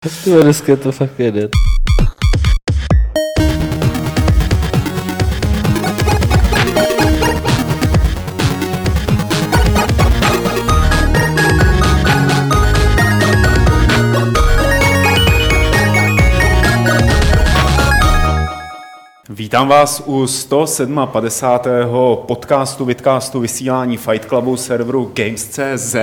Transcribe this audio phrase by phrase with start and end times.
[0.00, 1.48] Ty dneska to fakt jede.
[19.28, 21.08] Vítám vás u 157.
[22.26, 25.96] podcastu, vidcastu, vysílání Fight Clubu serveru Games.cz.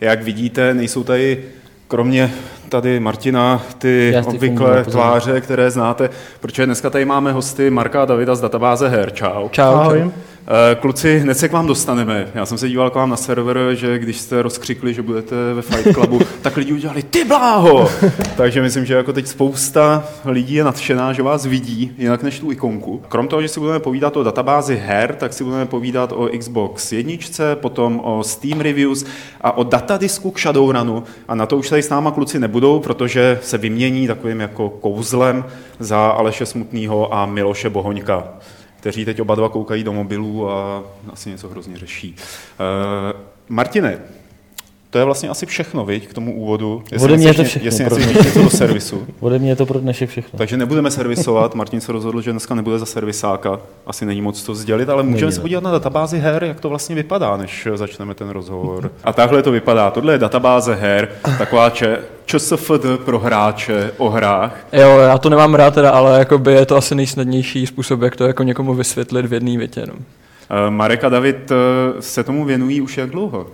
[0.00, 1.44] Jak vidíte, nejsou tady
[1.88, 2.30] kromě
[2.68, 6.10] tady Martina ty Já obvyklé tváře, které znáte,
[6.40, 9.10] protože dneska tady máme hosty Marka a Davida z databáze her.
[9.10, 9.48] Čau.
[9.48, 10.00] Čau, Ahoj.
[10.00, 10.10] čau.
[10.50, 12.28] Eh, Kluci, hned se k vám dostaneme.
[12.34, 15.62] Já jsem se díval k vám na server, že když jste rozkřikli, že budete ve
[15.62, 17.88] Fight Clubu, tak lidi udělali ty bláho!
[18.36, 22.52] Takže myslím, že jako teď spousta lidí je nadšená, že vás vidí, jinak než tu
[22.52, 23.02] ikonku.
[23.08, 26.92] Krom toho, že si budeme povídat o databázi her, tak si budeme povídat o Xbox
[26.92, 29.04] jedničce, potom o Steam Reviews
[29.40, 31.04] a o datadisku k Shadowrunu.
[31.28, 35.44] A na to už tady s náma kluci nebudou, protože se vymění takovým jako kouzlem
[35.78, 38.24] za Aleše Smutného a Miloše Bohoňka
[38.80, 42.16] kteří teď oba dva koukají do mobilů a asi něco hrozně řeší.
[42.16, 44.00] Uh, Martine,
[44.90, 46.82] to je vlastně asi všechno, viď, k tomu úvodu.
[47.00, 49.06] Ode mě je to všechno, Jestli nechceš něco do servisu.
[49.20, 50.38] Ode mě je to pro dnešek všechno.
[50.38, 51.54] Takže nebudeme servisovat.
[51.54, 53.60] Martin se rozhodl, že dneska nebude za servisáka.
[53.86, 56.94] Asi není moc co sdělit, ale můžeme se podívat na databázi her, jak to vlastně
[56.94, 58.90] vypadá, než začneme ten rozhovor.
[59.04, 59.90] A takhle to vypadá.
[59.90, 64.56] Tohle je databáze her, taková če, ČSFD pro hráče o hrách.
[64.72, 68.26] Jo, já to nemám rád teda, ale jakoby je to asi nejsnadnější způsob, jak to
[68.26, 69.86] jako někomu vysvětlit v jedné větě.
[69.86, 69.94] No.
[70.50, 71.54] Eh, Marek a David eh,
[72.02, 73.46] se tomu věnují už jak dlouho?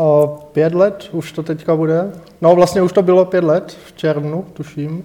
[0.00, 2.12] O, pět let už to teďka bude.
[2.40, 5.04] No vlastně už to bylo pět let, v červnu, tuším.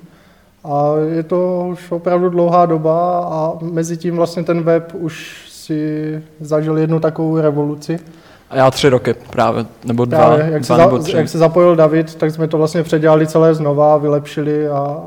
[0.63, 6.23] A je to už opravdu dlouhá doba a mezi tím vlastně ten web už si
[6.39, 7.99] zažil jednu takovou revoluci.
[8.49, 11.15] A já tři roky právě, nebo dva, Právě, jak, se dva za, nebo tři.
[11.17, 15.03] jak se zapojil David, tak jsme to vlastně předělali celé znova, vylepšili a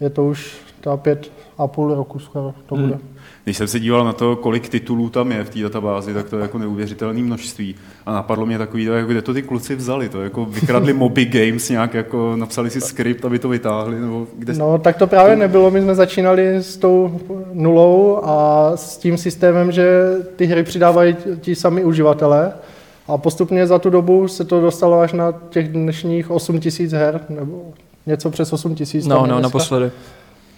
[0.00, 2.84] je to už ta pět a půl roku skoro to Hmm.
[2.84, 2.98] bude.
[3.44, 6.36] Když jsem se díval na to, kolik titulů tam je v té databázi, tak to
[6.36, 7.74] je jako neuvěřitelné množství.
[8.06, 11.68] A napadlo mě takový, jako kde to ty kluci vzali, to jako vykradli Moby Games
[11.70, 14.52] nějak, jako napsali si skript, aby to vytáhli, nebo kde...
[14.54, 15.70] No, tak to právě nebylo.
[15.70, 17.20] My jsme začínali s tou
[17.52, 22.52] nulou a s tím systémem, že ty hry přidávají ti sami uživatelé.
[23.08, 27.20] A postupně za tu dobu se to dostalo až na těch dnešních 8 tisíc her,
[27.28, 27.62] nebo
[28.06, 29.06] něco přes 8 tisíc.
[29.06, 29.90] No, no, naposledy.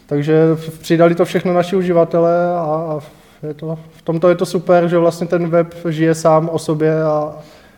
[0.08, 3.00] Takže přidali to všechno naši uživatelé a
[3.42, 6.58] a je to, v tomto je to super, že vlastně ten web žije sám o
[6.58, 7.34] sobě a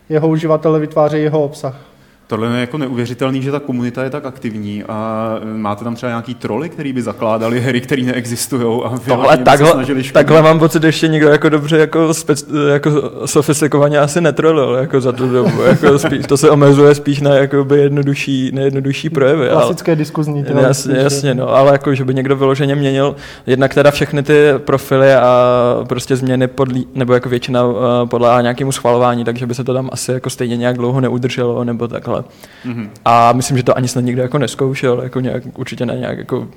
[0.08, 1.89] jeho uživatelé vytvářejí jeho obsah.
[2.30, 6.34] Tohle je jako neuvěřitelný, že ta komunita je tak aktivní a máte tam třeba nějaký
[6.34, 10.12] troly, který by zakládali hry, které neexistují a Tohle, takhle, snažili škodit.
[10.14, 12.90] takhle mám pocit, že ještě nikdo jako dobře jako, spec, jako
[13.26, 15.50] sofistikovaně asi netrolil jako za tu dobu.
[15.70, 19.48] Jako spíš, to se omezuje spíš na jakoby jednodušší, nejednodušší projevy.
[19.48, 20.44] ale- Klasické diskuzní.
[20.44, 24.34] troly, Jasně, jasně, no, ale jako, že by někdo vyloženě měnil jednak teda všechny ty
[24.58, 25.44] profily a
[25.88, 29.88] prostě změny podlí, nebo jako většina uh, podléhá nějakému schvalování, takže by se to tam
[29.92, 32.19] asi jako stejně nějak dlouho neudrželo, nebo takhle.
[32.64, 32.90] Mhm.
[33.04, 36.48] A myslím, že to ani snad nikdo jako neskoušel, jako nějak, určitě ne nějak jako,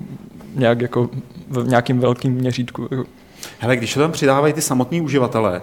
[0.54, 1.10] nějak jako
[1.50, 2.88] v nějakým velkým měřítku.
[2.90, 3.04] Jako.
[3.58, 5.60] Hele, když to tam přidávají ty samotní uživatelé,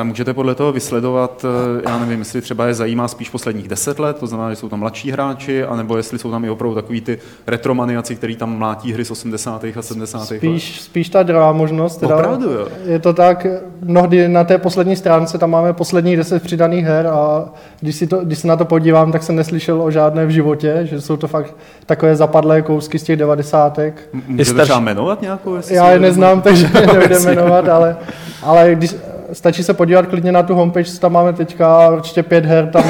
[0.00, 1.44] eh, můžete podle toho vysledovat,
[1.78, 4.68] eh, já nevím, jestli třeba je zajímá spíš posledních deset let, to znamená, že jsou
[4.68, 8.92] tam mladší hráči, anebo jestli jsou tam i opravdu takový ty retromaniaci, který tam mlátí
[8.92, 9.64] hry z 80.
[9.76, 10.30] a 70.
[10.30, 10.38] let.
[10.38, 11.96] Spíš, spíš ta druhá možnost.
[11.96, 12.68] Teda Opravdu, jo.
[12.86, 13.46] Je to tak,
[13.80, 17.44] mnohdy na té poslední stránce tam máme posledních 10 přidaných her a
[17.80, 20.80] když, si to, když se na to podívám, tak jsem neslyšel o žádné v životě,
[20.82, 21.54] že jsou to fakt
[21.86, 24.08] takové zapadlé kousky z těch devadesátek.
[24.28, 25.56] Můžete starší- třeba jmenovat nějakou?
[25.56, 26.70] jestli Já je neznám, takže
[27.10, 27.34] Jasně.
[27.44, 27.96] Jmenovat, ale,
[28.42, 28.94] ale když,
[29.32, 32.84] stačí se podívat klidně na tu homepage, co tam máme teďka, určitě pět her tam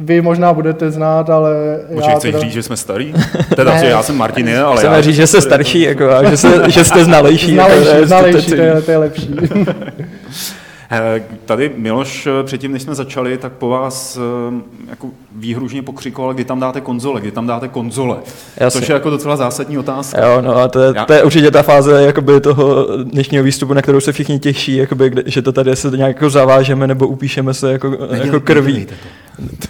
[0.00, 1.54] vy možná budete znát, ale
[1.94, 3.14] Počkej, já chceš teda, říct, že jsme starý?
[3.56, 5.02] Teda, že já jsem Martin, ale Chceme já...
[5.02, 7.54] říct, že jste starší, jako, a že, se, že jste znalejší.
[7.54, 9.34] jako, znalejší, to- znalejší, to- to je, to je lepší.
[10.92, 16.34] Eh, Tady Miloš, eh, předtím, než jsme začali, tak po vás eh, jako výhružně pokřikoval,
[16.34, 18.16] kdy tam dáte konzole, kdy tam dáte konzole.
[18.56, 18.80] Jasně.
[18.80, 20.26] Což je jako docela zásadní otázka.
[20.26, 23.82] Jo, no a to je, to je určitě ta fáze jakoby toho dnešního výstupu, na
[23.82, 27.72] kterou se všichni těší, jakoby, že to tady se nějak jako zavážeme nebo upíšeme se
[27.72, 28.86] jako, jako krví.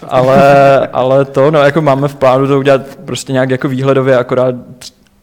[0.08, 4.54] Ale, ale to, no jako máme v plánu to udělat prostě nějak jako výhledově, akorát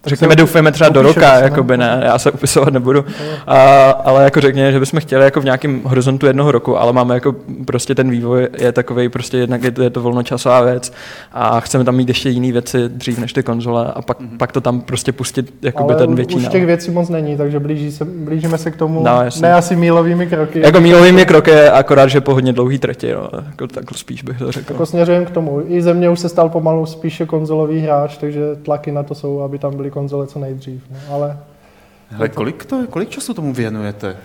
[0.02, 1.44] tř- Řekněme, doufejme třeba do roka, to, no.
[1.44, 3.06] jakoby ne, já se upisovat nebudu,
[3.48, 7.14] a, ale jako řekněme, že bychom chtěli jako v nějakém horizontu jednoho roku, ale máme
[7.14, 7.36] jako
[7.66, 10.94] prostě ten vývoj je takový, prostě jednak je to, je to volnočasová věc
[11.32, 14.38] a chceme tam mít ještě jiné věci dřív než ty konzole a pak, mm-hmm.
[14.38, 17.60] pak to tam prostě pustit jakoby Ale ten větší už těch věcí moc není, takže
[17.60, 20.62] blíží se, blížíme se k tomu, No, ne asi mílovými kroky.
[20.62, 23.30] Jako mílovým je krok je akorát, že po hodně dlouhý trati, no.
[23.48, 24.74] jako, takhle spíš bych to řekl.
[24.74, 25.62] Jako směřujem k tomu.
[25.68, 29.42] I ze mě už se stal pomalu spíše konzolový hráč, takže tlaky na to jsou,
[29.42, 30.84] aby tam byly konzole co nejdřív.
[30.92, 31.38] No, ale
[32.10, 34.18] Hele, kolik, to, kolik času tomu věnujete?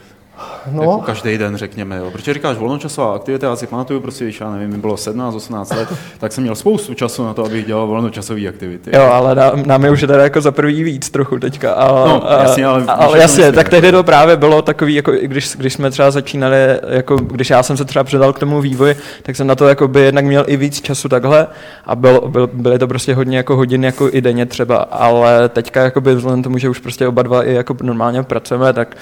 [0.72, 2.10] No, Jako každý den, řekněme, jo.
[2.10, 5.70] Protože říkáš volnočasová aktivita, já si pamatuju, prostě, když já nevím, mi bylo 17, 18
[5.76, 5.88] let,
[6.18, 8.90] tak jsem měl spoustu času na to, abych dělal volnočasové aktivity.
[8.94, 11.72] Jo, ale nám, nám je už teda jako za prvý víc trochu teďka.
[11.72, 13.98] A, No, jasně, ale víš, ale jasně, tak tehdy jako.
[13.98, 16.56] to právě bylo takový, jako i když, když jsme třeba začínali,
[16.88, 19.88] jako když já jsem se třeba předal k tomu vývoji, tak jsem na to jako
[19.88, 21.46] by jednak měl i víc času takhle
[21.86, 25.82] a byl, byl, byly to prostě hodně jako hodin jako i denně třeba, ale teďka
[25.82, 28.96] jako by vzhledem tomu, že už prostě oba dva i jako normálně pracujeme, tak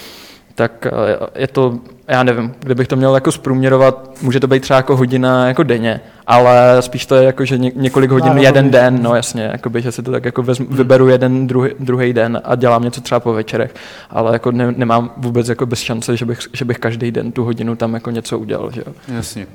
[0.54, 1.78] tak eh, je to,
[2.08, 6.00] já nevím, kdybych to měl jako zprůměrovat, může to být třeba jako hodina jako denně,
[6.26, 9.82] ale spíš to je jako, že ně, několik hodin No, jeden den, no jasně, jakoby,
[9.82, 13.20] že si to tak jako vezmu, vyberu jeden druhý, druhý den a dělám něco třeba
[13.20, 13.74] po večerech,
[14.10, 17.44] ale jako ne, nemám vůbec jako bez šance, že bych, že bych každý den tu
[17.44, 18.92] hodinu tam jako něco udělal, že jo.
[19.08, 19.46] Jasně.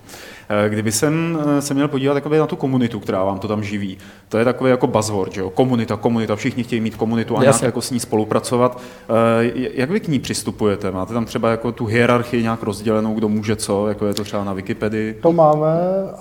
[0.49, 3.63] Eh, Kdyby jsem eh, se měl podívat jakoby na tu komunitu, která vám to tam
[3.63, 3.97] živí,
[4.29, 5.49] to je takový jako buzzword, že jo?
[5.49, 8.81] Komunita, komunita, všichni chtějí mít komunitu a nějak jako s ní spolupracovat.
[9.09, 10.91] Eh, Jak vy k ní přistupujete?
[10.91, 14.43] Máte tam třeba jako tu hierarchii nějak rozdělenou, kdo může co, jako je to třeba
[14.43, 15.13] na Wikipedii?
[15.21, 15.67] to máme,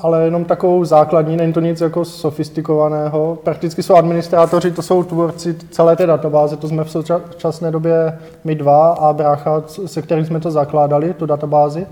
[0.03, 3.39] ale jenom takovou základní, není to nic jako sofistikovaného.
[3.45, 8.55] Prakticky jsou administrátoři, to jsou tvůrci celé té databáze, to jsme v současné době my
[8.55, 11.87] dva a brácha, se kterým jsme to zakládali, tu databázi.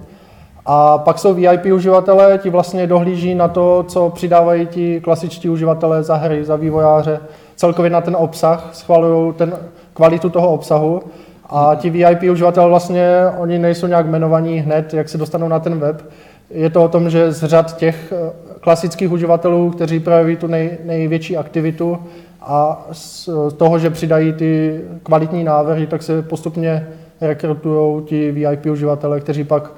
[0.66, 6.02] A pak jsou VIP uživatelé, ti vlastně dohlíží na to, co přidávají ti klasičtí uživatelé
[6.02, 7.20] za hry, za vývojáře,
[7.56, 9.52] celkově na ten obsah, schvalují ten
[9.94, 11.02] kvalitu toho obsahu.
[11.50, 13.08] A ti VIP uživatelé vlastně,
[13.38, 16.02] oni nejsou nějak jmenovaní hned, jak se dostanou na ten web.
[16.50, 20.78] Je to o tom, že z řad těch eh, klasických uživatelů, kteří projeví tu nej,
[20.84, 21.98] největší aktivitu
[22.40, 26.88] a z toho, že přidají ty kvalitní návrhy, tak se postupně
[27.20, 29.70] rekrutují ti VIP uživatelé, kteří pak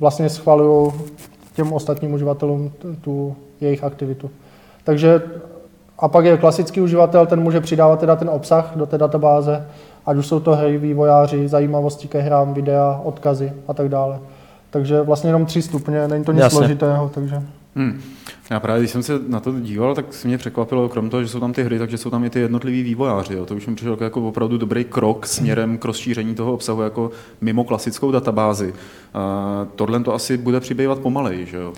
[0.00, 0.92] vlastně schvalují
[1.54, 4.30] těm ostatním uživatelům tu jejich aktivitu.
[4.84, 5.22] Takže
[5.98, 9.66] a pak je klasický uživatel, ten může přidávat teda ten obsah do té databáze,
[10.06, 14.18] ať už jsou to hry, vývojáři, zajímavosti ke hrám, videa, odkazy a tak dále.
[14.70, 16.58] Takže vlastně jenom tři stupně, není to nic Jasně.
[16.58, 17.42] složitého, takže...
[17.76, 18.02] Hmm.
[18.50, 21.28] Já právě, když jsem se na to díval, tak se mě překvapilo, krom toho, že
[21.28, 23.34] jsou tam ty hry, takže jsou tam i ty jednotliví vývojáři.
[23.34, 23.46] Jo.
[23.46, 27.10] To už mi přišlo jako, jako opravdu dobrý krok směrem k rozšíření toho obsahu jako
[27.40, 28.72] mimo klasickou databázi.
[28.72, 31.72] Uh, tohle to asi bude přibývat pomalej, že jo?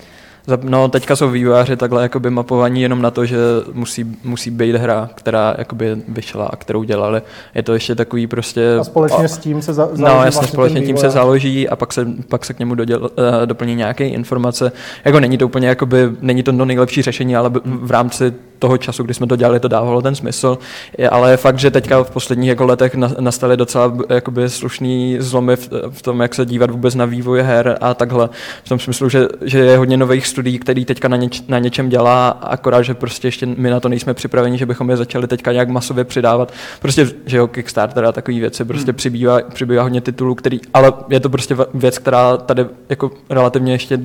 [0.63, 3.37] No, teďka jsou vývojáři takhle jakoby mapovaní jenom na to, že
[3.73, 7.21] musí, musí být hra, která jakoby vyšla a kterou dělali.
[7.55, 8.77] Je to ještě takový prostě...
[8.79, 11.75] A společně s tím se za, založí No, jasně, vlastně společně tím se založí a
[11.75, 13.09] pak se, pak se k němu doděl, uh,
[13.45, 14.71] doplní nějaké informace.
[15.05, 19.03] Jako není to úplně, jakoby, není to no nejlepší řešení, ale v rámci toho času,
[19.03, 20.57] kdy jsme to dělali, to dávalo ten smysl.
[21.09, 25.55] Ale je fakt, že teďka v posledních jako letech na- nastaly docela jakoby slušný zlomy
[25.55, 28.29] v, v, tom, jak se dívat vůbec na vývoj her a takhle.
[28.63, 31.89] V tom smyslu, že, že je hodně nových studií, který teďka na, něč, na něčem
[31.89, 35.51] dělá, akorát, že prostě ještě my na to nejsme připraveni, že bychom je začali teďka
[35.51, 36.53] nějak masově přidávat.
[36.81, 41.19] Prostě, že jo, Kickstarter a takové věci, prostě přibývá, přibývá hodně titulů, který, ale je
[41.19, 43.99] to prostě věc, která tady jako relativně ještě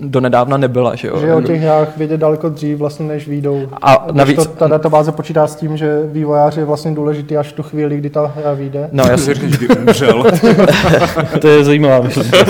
[0.00, 1.18] donedávna nebyla, že jo.
[1.20, 3.68] Že o těch hrách vědět daleko dřív, vlastně, než výjdou.
[3.82, 7.52] A navíc- to, ta databáze počítá s tím, že vývojář je vlastně důležitý až v
[7.52, 8.88] tu chvíli, kdy ta hra vyjde.
[8.92, 10.24] No, Já si řekl, že umřel.
[11.40, 12.36] To je zajímavá myšlenka.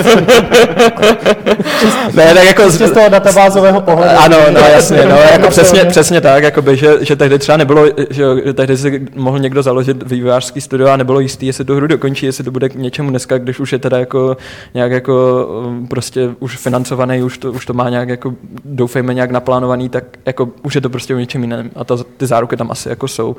[2.15, 4.19] Ne, tak jako Prostě z toho databázového pohledu.
[4.19, 8.23] Ano, no jasně, no, jako přesně, přesně tak, jakoby, že, že tehdy třeba nebylo, že
[8.23, 12.27] jo, tehdy si mohl někdo založit vývojářský studio a nebylo jistý, jestli tu hru dokončí,
[12.27, 14.37] jestli to bude k něčemu dneska, když už je teda jako
[14.75, 19.31] nějak jako um, prostě už financovaný, už to, už to má nějak jako, doufejme nějak
[19.31, 22.71] naplánovaný, tak jako už je to prostě o něčem jiném a to, ty záruky tam
[22.71, 23.37] asi jako jsou.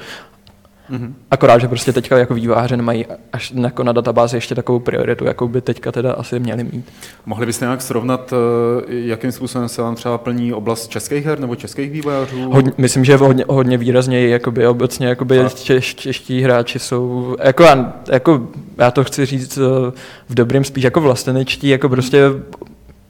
[0.91, 1.15] Mhm.
[1.31, 5.47] Akorát, že prostě teďka jako vývojáři nemají až jako na databázi ještě takovou prioritu, jakou
[5.47, 6.85] by teďka teda asi měli mít.
[7.25, 11.55] Mohli byste nějak srovnat, eh, jakým způsobem se vám třeba plní oblast českých her nebo
[11.55, 12.49] českých vývojářů?
[12.51, 15.59] Hodně, myslím, že hodně, hodně výrazně jakoby obecně jakoby Fakt?
[15.59, 19.91] češ, čeští hráči jsou, jako, já- jako, já to chci říct eh,
[20.29, 22.23] v dobrým spíš jako vlastenečtí, jako prostě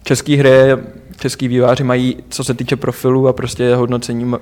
[0.03, 0.51] český hry,
[1.19, 4.33] český výváři mají, co se týče profilu a prostě hodnocení,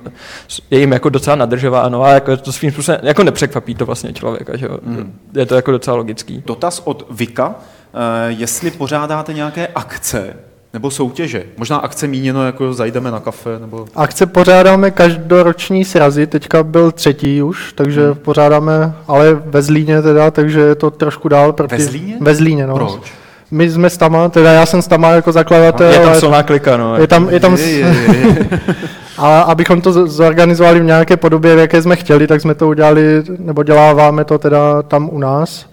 [0.70, 4.56] je jim jako docela nadržováno a jako to svým způsobem, jako nepřekvapí to vlastně člověka,
[4.56, 4.78] že jo.
[4.86, 5.18] Hmm.
[5.34, 6.42] Je to jako docela logický.
[6.46, 7.54] Dotaz od Vika,
[7.94, 10.36] eh, jestli pořádáte nějaké akce
[10.72, 11.44] Nebo soutěže?
[11.56, 13.86] Možná akce míněno, jako zajdeme na kafe, nebo...
[13.94, 18.14] Akce pořádáme každoroční srazy, teďka byl třetí už, takže Hmm.
[18.14, 21.52] pořádáme, ale ve Zlíně teda, takže je to trošku dál.
[21.52, 21.76] Proti...
[21.76, 22.16] Ve Zlíně?
[22.20, 22.74] Ve Zlíně, no.
[22.74, 23.12] Proč?
[23.50, 25.92] My jsme s Tama, teda já jsem s Tama jako zakladatel.
[25.92, 26.96] Je tam silná klika, no.
[26.96, 28.48] je tam, je tam, Je, je, je.
[29.18, 33.22] a abychom to zorganizovali v nějaké podobě, v jaké jsme chtěli, tak jsme to udělali,
[33.38, 35.66] nebo děláváme to teda tam u nás.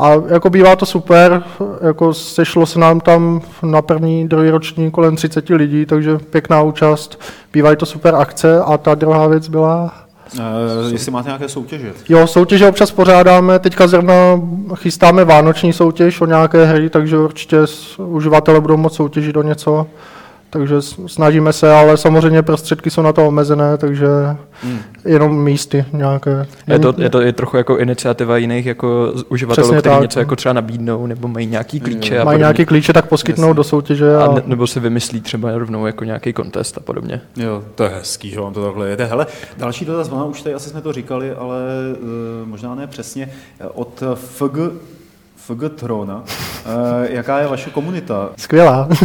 [0.00, 1.42] A jako bývá to super,
[1.86, 7.20] jako sešlo se nám tam na první, druhý roční kolem 30 lidí, takže pěkná účast,
[7.52, 9.92] bývají to super akce a ta druhá věc byla,
[10.36, 11.92] Eh, jestli máte nějaké soutěže.
[12.08, 14.14] jo, soutěže občas pořádáme, teďka zrovna
[14.74, 17.56] chystáme vánoční soutěž o nějaké hry, takže určitě
[17.98, 19.86] uživatelé budou moct soutěžit o něco,
[20.50, 24.06] takže snažíme se, ale samozřejmě prostředky jsou na to omezené, takže
[24.62, 24.78] Hmm.
[25.04, 26.46] jenom místy nějaké.
[26.66, 30.02] Je to, je to je trochu jako iniciativa jiných jako uživatelů, Přesně kteří tak.
[30.02, 32.38] něco jako třeba nabídnou, nebo mají nějaký klíče a Mají podobně.
[32.42, 33.54] nějaký klíče, tak poskytnou Jasně.
[33.56, 34.16] do soutěže.
[34.16, 37.20] a A, ne, nebo si vymyslí třeba rovnou jako nějaký kontest a podobně.
[37.36, 39.04] Jo, to je hezký, že vám to takhle jede.
[39.04, 39.26] Hele,
[39.58, 41.58] další dotaz, ona už tady asi jsme to říkali, ale
[42.42, 43.28] uh, možná ne přesně.
[43.74, 44.58] Od FG,
[45.36, 46.22] FG Trona, uh,
[47.10, 48.28] jaká je vaše komunita?
[48.36, 48.88] Skvělá.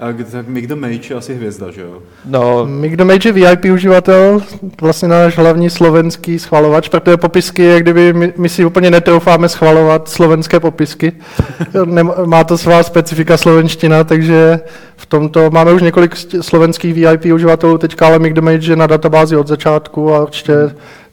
[0.00, 2.02] A tak Mick the Mage je asi hvězda, že jo?
[2.24, 4.42] No, Mick the Mage je VIP uživatel,
[4.80, 10.08] vlastně náš hlavní slovenský schvalovač, protože popisky je, kdyby my, my si úplně netroufáme schvalovat
[10.08, 11.12] slovenské popisky.
[12.24, 14.60] Má to svá specifika slovenština, takže
[14.96, 18.86] v tomto máme už několik slovenských VIP uživatelů teďka, ale Mick the Mage je na
[18.86, 20.52] databázi od začátku a určitě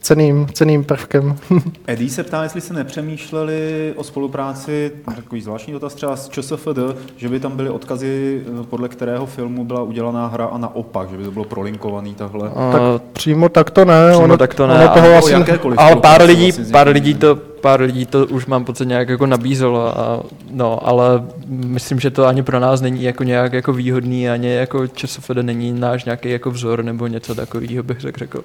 [0.06, 1.36] ceným, ceným prvkem.
[1.86, 6.78] Eddie se ptá, jestli se nepřemýšleli o spolupráci, takový zvláštní dotaz třeba s ČSFD,
[7.16, 11.16] že by tam byly odkazy, eh, podle kterého filmu byla udělaná hra a naopak, že
[11.16, 12.48] by to bylo prolinkovaný takhle.
[12.48, 14.08] tak a, přímo tak to ne.
[14.10, 17.14] Přímo ono, tak to ne, Ono toho ale- jakékoliv ale pár lidí, vlastně pár lidí
[17.14, 22.10] to, pár lidí to už mám pocit nějak jako nabízelo, a, no, ale myslím, že
[22.10, 26.30] to ani pro nás není jako nějak jako výhodný, ani jako ČSFD není náš nějaký
[26.30, 28.18] jako vzor nebo něco takového, bych řekl.
[28.18, 28.44] řekl.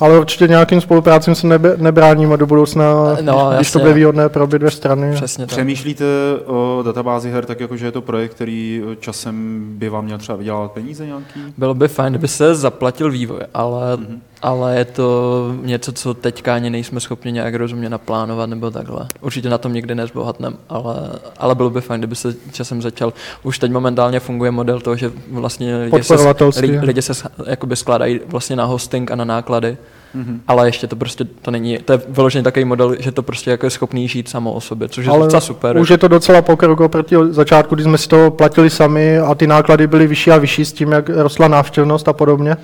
[0.00, 2.84] Ale určitě nějakým spoluprácím se nebe, nebráníme do budoucna,
[3.22, 3.80] No, když, když to jasně.
[3.80, 5.12] bude výhodné pro obě dvě strany.
[5.14, 5.48] Přesně tak.
[5.48, 6.04] Přemýšlíte
[6.46, 10.38] o databázi her tak, jako, že je to projekt, který časem by vám měl třeba
[10.38, 11.40] vydělávat peníze nějaký?
[11.58, 14.20] Bylo by fajn, kdyby se zaplatil vývoj, ale, Mhm.
[14.42, 19.06] Ale je to něco, co teďka ani nejsme schopni nějak rozumně naplánovat nebo takhle.
[19.20, 20.94] Určitě na tom nikdy nezbohatnem, ale,
[21.38, 23.12] ale bylo by fajn, kdyby se časem začal.
[23.42, 27.12] Už teď momentálně funguje model toho, že vlastně lidi se, lidi, lidi se
[27.46, 29.76] jakoby skládají vlastně na hosting a na náklady,
[30.14, 30.40] Mhm.
[30.48, 33.66] ale ještě to prostě to není, to je vyložený takový model, že to prostě jako
[33.66, 35.76] je schopný žít samo o sobě, což je Ale docela super.
[35.78, 39.46] Už je to docela pokrok oproti začátku, kdy jsme si to platili sami a ty
[39.46, 42.56] náklady byly vyšší a vyšší s tím, jak rostla návštěvnost a podobně.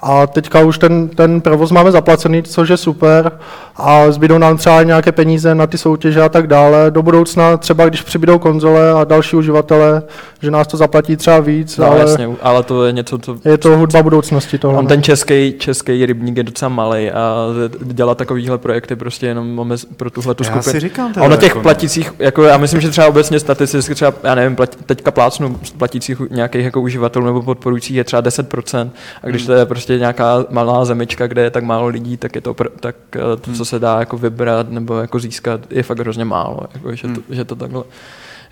[0.00, 3.32] A teďka už ten, ten provoz máme zaplacený, což je super
[3.76, 6.90] a zbydou nám třeba nějaké peníze na ty soutěže a tak dále.
[6.90, 10.02] Do budoucna třeba, když přibydou konzole a další uživatelé,
[10.42, 13.58] že nás to zaplatí třeba víc, no, ale jasně, ale to je něco, co je
[13.58, 14.78] to hudba budoucnosti tohle.
[14.78, 17.46] On ten český, český rybník je docela malý a
[17.82, 20.72] dělat takovýhle projekty prostě jenom omez, pro tuhle tu Já skupinu.
[20.72, 21.62] si říkám A teda, ono těch jako, no.
[21.62, 26.20] platících, jako já myslím, že třeba obecně statisticky třeba, já nevím, plat, teďka plácnu platících
[26.30, 28.90] nějakých jako uživatelů nebo podporujících je třeba 10%.
[29.22, 29.46] A když Hmm.
[29.46, 32.70] to je prostě nějaká malá zemička, kde je tak málo lidí, tak je to, pr-
[32.80, 33.54] tak eh, to, Hmm.
[33.54, 36.60] co se dá jako vybrat nebo jako získat, je fakt hrozně málo.
[36.74, 37.22] Jako, že, to, Hmm.
[37.30, 37.84] že to takhle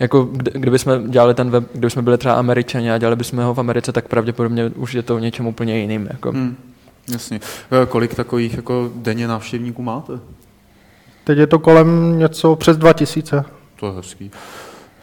[0.00, 3.38] jako kdy, kdyby jsme dělali ten web, kdyby jsme byli třeba američani a dělali bychom
[3.45, 6.09] ho v Americe, tak pravděpodobně už je to o něčem úplně jiným.
[6.12, 6.31] Jako.
[6.33, 6.57] Hmm.
[7.12, 7.40] Jasně.
[7.83, 10.12] Eh, Kolik takových jako denně návštěvníků máte?
[11.25, 13.45] Teď je to kolem něco přes 2000.
[13.81, 14.31] To je hezký.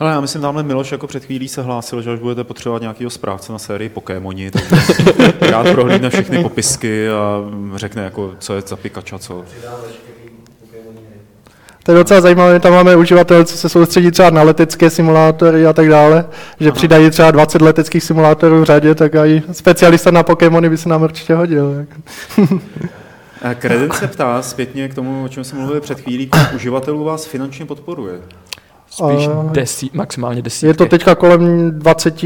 [0.04, 3.10] Ale já myslím, tamhle Miloš jako před chvílí se hlásil, že až budete potřebovat nějakého
[3.10, 4.64] správce na sérii Pokémoni, tak
[5.42, 7.42] rád prohlídne všechny popisky a
[7.76, 9.46] řekne, jako, co je za Pikachu co.
[11.84, 15.74] To je docela zajímavé, tam máme uživatele, co se soustředí třeba na letecké simulátory a
[15.74, 16.26] tak dále,
[16.60, 16.76] že Aha.
[16.76, 21.02] přidají třeba 20 leteckých simulátorů v řadě, tak i specialista na Pokémony by se nám
[21.02, 21.86] určitě hodil.
[23.46, 27.04] Eh, Credence se ptá zpětně k tomu, o čem jsme mluvili před chvílí, kolik uživatelů
[27.04, 28.20] vás finančně podporuje.
[28.96, 30.68] Spíš A- desí, maximálně desítky.
[30.68, 32.24] Je to teďka kolem 20,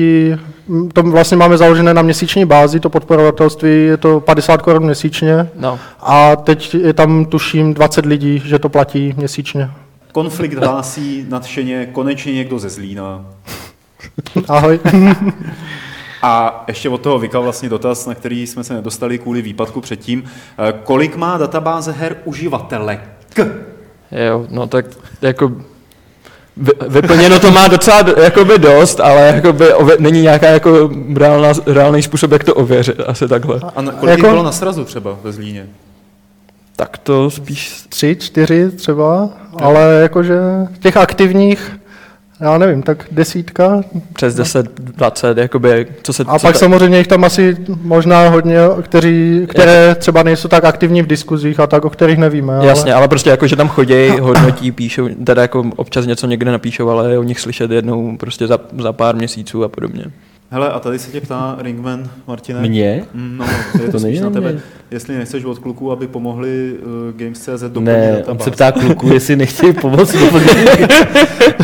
[0.70, 5.50] m, to vlastně máme založené na měsíční bázi, to podporovatelství, je to 50 korun měsíčně
[5.56, 9.70] No, a teď je tam tuším 20 lidí, že to platí měsíčně.
[10.12, 13.26] Konflikt hlásí nadšeně konečně někdo ze Zlína.
[14.48, 14.80] Ahoj.
[16.22, 20.24] A ještě od toho Vika vlastně dotaz, na který jsme se nedostali kvůli výpadku předtím.
[20.70, 23.10] Eh, Kolik má databáze her uživatelek?
[24.12, 24.86] jo, no tak
[25.22, 25.52] jako
[26.88, 32.32] vyplněno to má docela jakoby dost, ale jakoby ove, není nějaká jako reálná, reálný způsob,
[32.32, 33.60] jak to ověřit, asi takhle.
[33.76, 34.30] A na, kolik Jako- jako...
[34.30, 35.68] bylo na srazu třeba ve Zlíně?
[36.76, 40.40] Tak to spíš, Tři, čtyři třeba, ale jakože
[40.80, 41.78] těch aktivních
[42.42, 43.82] Já nevím, tak desítka.
[44.14, 46.24] Přes 10, 20, jakoby, co se...
[46.28, 50.66] A co pak ta- samozřejmě jich tam asi možná hodně, kteří, které třeba nejsou tak
[50.66, 52.54] aktivní v diskuzích a tak, o kterých nevíme.
[52.62, 56.90] Jasně, ale prostě jako, že tam chodí, hodnotí, píšou, teda jako občas něco někde napíšou,
[56.90, 60.04] ale je o nich slyšet jednou prostě za, za pár měsíců a podobně.
[60.52, 62.62] Hele, a tady se tě ptá Ringman, Martine.
[62.62, 63.04] Mě?
[63.14, 64.52] Mm, No, je to, To spíš není na tebe.
[64.52, 64.62] mě.
[64.92, 69.36] Jestli nechceš od kluků, aby pomohli uh, Games.cz doplnit Ne, on se ptá kluků, jestli
[69.36, 70.48] nechtějí pomoct doplnit.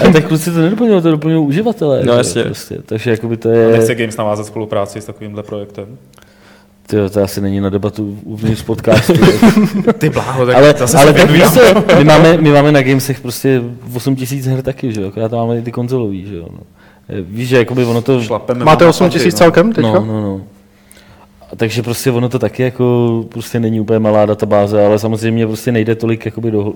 [0.07, 2.03] A tak kluci to nedoplňují, to doplňují uživatelé.
[2.03, 2.43] No, jasně.
[2.43, 2.77] Prostě.
[2.85, 3.71] Takže jakoby to A je...
[3.71, 5.85] nechce Games navázat spolupráci s takovýmhle projektem?
[6.87, 9.13] Tyjo, to asi není na debatu uvnitř podcastu.
[9.97, 11.43] Ty bláho, tak ale zase ale tak víš
[11.97, 13.61] my máme, my máme na Gamesech prostě
[13.95, 16.47] 8 tisíc her taky, že jo, akorát tam máme i ty konzolový, že jo.
[16.51, 16.59] No.
[17.09, 18.21] Víš, že jakoby ono to...
[18.21, 19.37] Šlapeme Máte vám 8 na paty, tisíc no.
[19.37, 19.91] celkem teďka?
[19.91, 20.41] No, no, no.
[21.51, 25.71] A takže prostě ono to taky jako prostě není úplně malá databáze, ale samozřejmě prostě
[25.71, 26.73] nejde tolik jakoby do,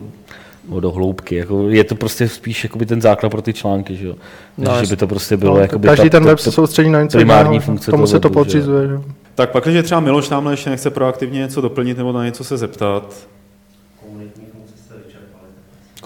[0.69, 1.35] no, do hloubky.
[1.35, 4.15] Jako je to prostě spíš jakoby ten základ pro ty články, že jo.
[4.57, 6.89] No, No, že by to prostě bylo No, jakoby každý ta, ten web se soustředí
[6.89, 8.43] na něco primární jiného, funkce tomu se to webu, že jo.
[8.43, 8.87] podřizuje.
[8.87, 9.13] že?
[9.35, 12.57] Tak pak, když třeba Miloš tamhle ještě nechce proaktivně něco doplnit nebo na něco se
[12.57, 13.27] zeptat.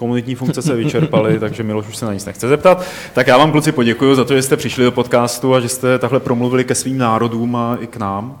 [0.02, 2.84] Komunitní funkce se vyčerpaly, takže Miloš už se na nic nechce zeptat.
[3.14, 5.98] Tak já vám kluci poděkuji za to, že jste přišli do podcastu a že jste
[5.98, 8.38] takhle promluvili ke svým národům a i k nám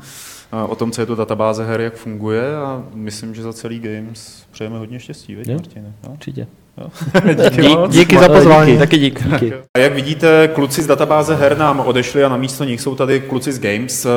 [0.52, 3.80] a o tom, co je to databáze her, jak funguje a myslím, že za celý
[3.80, 5.38] Games přejeme hodně štěstí, Jo.
[5.54, 5.92] Martine?
[6.04, 6.10] Jo?
[6.12, 6.46] Určitě.
[7.50, 7.92] Díky Dík, moc.
[7.92, 8.78] Díky za pozvání.
[8.78, 9.22] Taky dík.
[9.28, 9.54] Díky.
[9.76, 13.20] A jak vidíte, kluci z databáze her nám odešli a na místo nich jsou tady
[13.20, 14.08] kluci z Games, eh,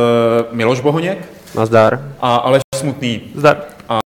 [0.52, 2.14] Miloš Bohoněk Nazdar.
[2.22, 3.58] a Aleš Smutný Zdar.
[3.90, 4.00] a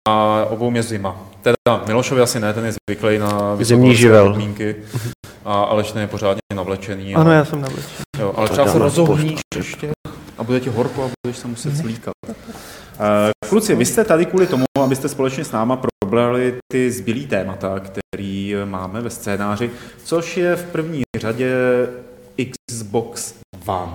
[0.49, 1.28] obou je zima.
[1.41, 4.27] Teda Milošovi asi ne, ten je zvyklý na Zimní živel.
[4.29, 4.75] podmínky.
[5.45, 7.15] A Aleš ten je pořádně navlečený.
[7.15, 7.91] Ano, a, já jsem navlečen.
[8.19, 9.89] jo, ale třeba se rozohníš ještě
[10.37, 12.13] a bude ti horko a budeš se muset slíkat.
[12.29, 17.79] Eh, Kluci, vy jste tady kvůli tomu, abyste společně s náma probrali ty zbylý témata,
[17.79, 19.71] který máme ve scénáři,
[20.03, 21.53] což je v první řadě
[22.71, 23.33] Xbox
[23.65, 23.91] One.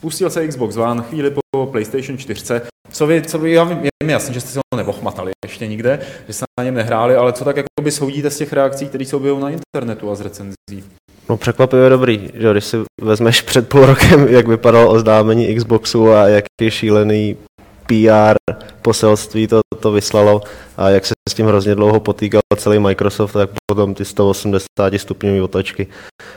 [0.00, 2.60] Spustil se Xbox One chvíli po PlayStation 4.
[2.90, 5.66] Co vy, co vy, já vím, je mi jasný, že jste se ho nevochmatali ještě
[5.66, 9.04] nikde, že jste na něm nehráli, ale co tak jakoby soudíte z těch reakcí, které
[9.04, 10.84] se objevují na internetu a z recenzí?
[11.28, 16.28] No překvapivě dobrý, že když si vezmeš před půl rokem, jak vypadalo oznámení Xboxu a
[16.28, 17.36] jaký šílený
[17.86, 18.36] PR
[18.82, 20.40] poselství to, to vyslalo
[20.76, 25.42] a jak se s tím hrozně dlouho potýkal celý Microsoft, tak potom ty 180 stupňové
[25.42, 25.86] otočky,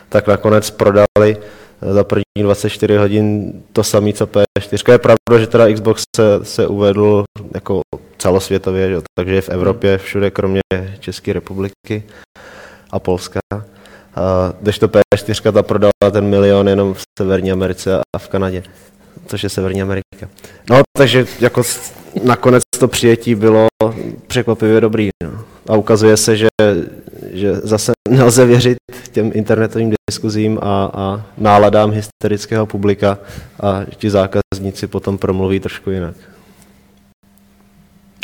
[0.09, 1.37] tak nakonec prodali
[1.81, 4.91] za první 24 hodin to samé, co P4.
[4.91, 7.23] Je pravda, že teda Xbox se, se uvedl
[7.53, 7.81] jako
[8.17, 8.97] celosvětově, že?
[9.19, 10.61] takže v Evropě všude, kromě
[10.99, 12.03] České republiky
[12.91, 13.39] a Polska.
[14.15, 18.63] A kdežto P4 ta prodala ten milion jenom v Severní Americe a v Kanadě,
[19.27, 20.29] což je Severní Amerika.
[20.69, 21.63] No, takže jako
[22.23, 23.67] nakonec to přijetí bylo
[24.27, 25.09] překvapivě dobrý.
[25.23, 25.45] No.
[25.67, 26.47] A ukazuje se, že,
[27.33, 28.77] že zase nelze věřit
[29.11, 33.17] těm internetovým diskuzím a, a náladám hysterického publika
[33.59, 36.15] a ti zákazníci potom promluví trošku jinak.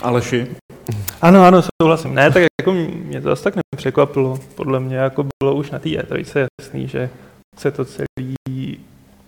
[0.04, 0.48] Aleši?
[1.22, 2.15] Ano, ano, souhlasím.
[2.15, 4.39] Ne, tak jako mě to zase tak nepřekvapilo.
[4.56, 7.10] Podle mě jako bylo už na té E3 jasný, že
[7.58, 8.80] se to celý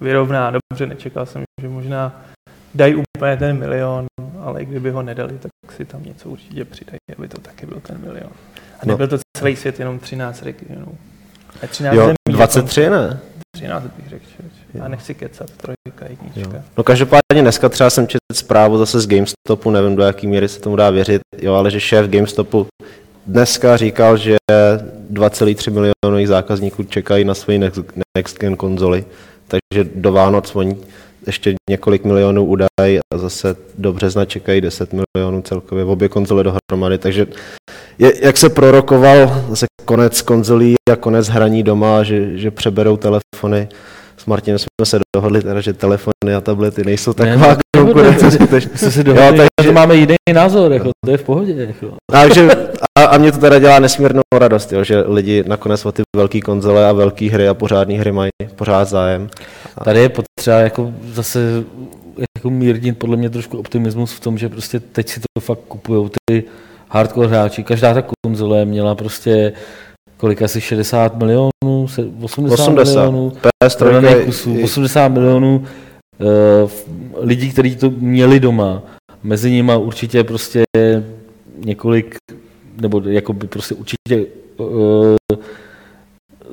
[0.02, 0.52] vyrovná.
[0.52, 2.22] Dobře, nečekal jsem, že možná
[2.76, 4.06] dají úplně ten milion,
[4.42, 8.02] ale kdyby ho nedali, tak si tam něco určitě přidají, aby to taky byl ten
[8.02, 8.32] milion.
[8.80, 8.94] A No.
[8.94, 10.98] nebyl to celý svět, jenom 13 regionů.
[11.62, 13.20] Ne, 13 Jo, zemí, 23 ne?
[13.56, 14.24] 13 bych řekl,
[14.82, 16.56] a nechci kecat, trojka, jednička.
[16.58, 16.62] Jo.
[16.78, 20.60] No každopádně dneska třeba jsem četl zprávu zase z GameStopu, nevím do jaký míry se
[20.60, 22.68] tomu dá věřit, jo, ale že šéf GameStopu
[23.28, 24.36] dneska říkal, že
[25.12, 27.82] 2,3 milionů zákazníků čekají na svoji next,
[28.18, 29.06] next gen konzoli,
[29.48, 30.78] takže do Vánoc oni
[31.28, 36.44] ještě několik milionů udají a zase do března čekají 10 milionů celkově v obě konzole
[36.44, 37.28] dohromady, takže
[37.99, 43.67] je, jak se prorokoval zase konec konzolí a konec hraní doma, že, že přeberou telefony,
[44.17, 48.31] s Martinem jsme se dohodli teda, že telefony a tablety nejsou Ne, taková ne, konkurence.
[48.31, 48.71] skutečně.
[48.75, 51.53] Jsme si Jo, dohodli, takže- že máme jiný názor, jako, to je v pohodě.
[51.53, 51.93] Jako.
[52.12, 52.49] Takže,
[52.99, 56.41] a, a mě to teda dělá nesmírnou radost, jo, že lidi nakonec o ty velké
[56.41, 59.29] konzole a velké hry a pořádné hry mají pořád zájem.
[59.83, 61.63] Tady je potřeba jako zase
[62.38, 66.09] jako mírnit podle mě trošku optimismus v tom, že prostě teď si to fakt kupují
[66.29, 66.43] ty
[66.89, 67.63] hardcore hráči.
[67.63, 69.54] Každá ta konzole měla prostě
[70.17, 72.93] kolik asi 60 milionů, se- 80, 80.
[73.02, 75.65] milionů PS3 prodaných je- kusů, je- 80 milionů
[76.19, 76.71] uh,
[77.19, 78.82] lidí, kteří to měli doma.
[79.23, 80.63] Mezi nimi určitě prostě
[81.65, 82.15] několik,
[82.82, 84.25] nebo jako by prostě určitě
[84.58, 85.15] uh,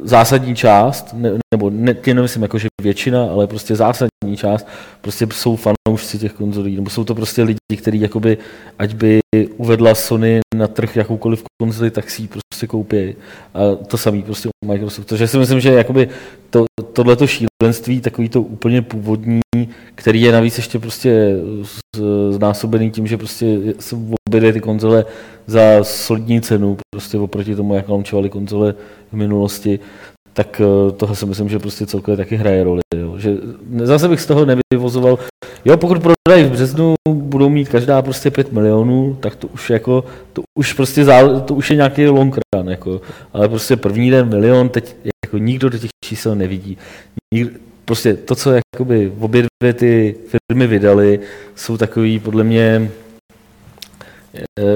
[0.03, 4.67] zásadní část, ne, nebo ne, tě nemyslím jako, že většina, ale prostě zásadní část,
[5.01, 8.39] prostě jsou fanoušci těch konzolí, nebo jsou to prostě lidi, kteří jakoby,
[8.79, 9.21] ať by
[9.57, 13.15] uvedla Sony na trh jakoukoliv konzoli, tak si ji prostě koupí.
[13.55, 15.09] A to samý prostě u Microsoftu.
[15.09, 16.09] Takže si myslím, že jakoby
[16.51, 19.41] to, tohleto šílenství, takový to úplně původní,
[19.95, 21.37] který je navíc ještě prostě
[22.31, 23.97] znásobený tím, že prostě se
[24.29, 25.05] obě ty konzole
[25.47, 28.75] za solidní cenu, prostě oproti tomu, jak launchovali konzole
[29.13, 29.81] v minulosti,
[30.37, 32.81] tak eh, tohle si myslím, že prostě celkově taky hraje roli.
[32.97, 33.19] Jo.
[33.19, 33.37] Že
[33.83, 35.19] zase bych z toho nevyvozoval,
[35.65, 40.05] jo, pokud prodají v březnu, budou mít každá prostě 5 milionů, tak to už jako,
[40.33, 43.01] to už prostě zá, to už je nějaký long run, jako.
[43.33, 46.79] ale prostě první den milion, teď jako nikdo do těch čísel nevidí.
[47.35, 51.21] Nik, prostě to, co jakoby obě dvě ty firmy vydali,
[51.55, 52.91] jsou takový podle mě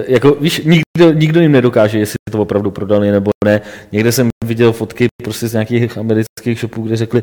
[0.07, 3.61] jako víš, nikdo, nikdo jim nedokáže, jestli to opravdu prodali nebo ne.
[3.93, 7.23] Někde jsem viděl fotky prostě z nějakých amerických shopů, kde řekli,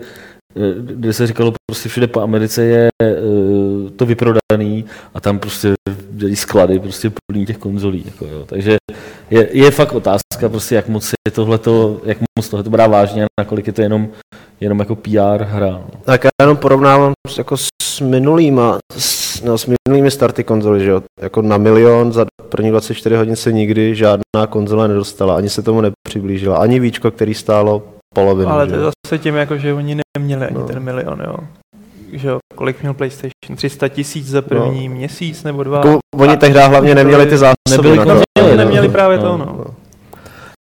[0.55, 3.15] eh, kde se říkalo, prostě všude po Americe je eh,
[3.95, 5.73] to vyprodaný a tam prostě
[6.11, 8.03] dělí sklady prostě plný těch konzolí.
[8.05, 8.45] Jako jo.
[8.45, 8.77] Takže
[9.29, 13.23] je, je, fakt otázka, prostě jak moc je tohleto, jak moc tohle to brá vážně
[13.23, 14.09] a nakolik je to jenom,
[14.59, 15.69] jenom jako PR hra.
[15.71, 15.83] No.
[16.05, 20.89] Tak já jenom porovnávám s- jako s minulýma, s, no, s minulými starty konzoly, že
[20.89, 21.01] jo?
[21.21, 25.81] Jako na milion za první 24 hodin se nikdy žádná konzole nedostala, ani se tomu
[25.81, 27.83] nepřiblížila, ani víčko, který stálo
[28.15, 28.51] polovinu.
[28.51, 30.63] Ale to je zase tím, jako, že oni neměli ani No.
[30.67, 31.35] ten milion, jo.
[32.13, 33.55] Že jo, kolik měl PlayStation?
[33.55, 35.77] 300 tisíc za první měsíc nebo dva?
[35.77, 37.53] Jako, oni tehdy hlavně neměli ty zásoby.
[37.69, 38.03] Nebyli to.
[38.03, 38.63] konzole, neměli, no.
[38.63, 39.37] neměli právě to, No.
[39.37, 39.65] no.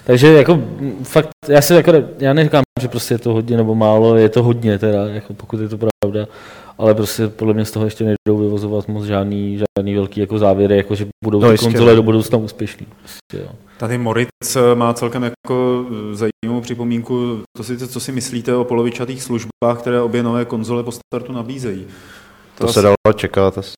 [0.05, 0.63] Takže jako
[1.03, 4.43] fakt, já si jako, já neříkám, že prostě je to hodně nebo málo, je to
[4.43, 6.27] hodně teda, jako pokud je to pravda,
[6.79, 10.77] ale prostě podle mě z toho ještě nejdou vyvozovat moc žádný, žádný velký jako závěry,
[10.77, 11.97] jako že budou No ty konzole no.
[11.97, 12.87] do budoucna úspěšný.
[13.01, 13.53] Prostě, jo.
[13.79, 18.65] Tady Moritz eh, má celkem jako eh, zajímavou připomínku, to si, co si myslíte o
[18.65, 21.87] polovičatých službách, které obě nové konzole po startu nabízejí.
[22.59, 23.59] To se dalo čekat.
[23.59, 23.73] asi.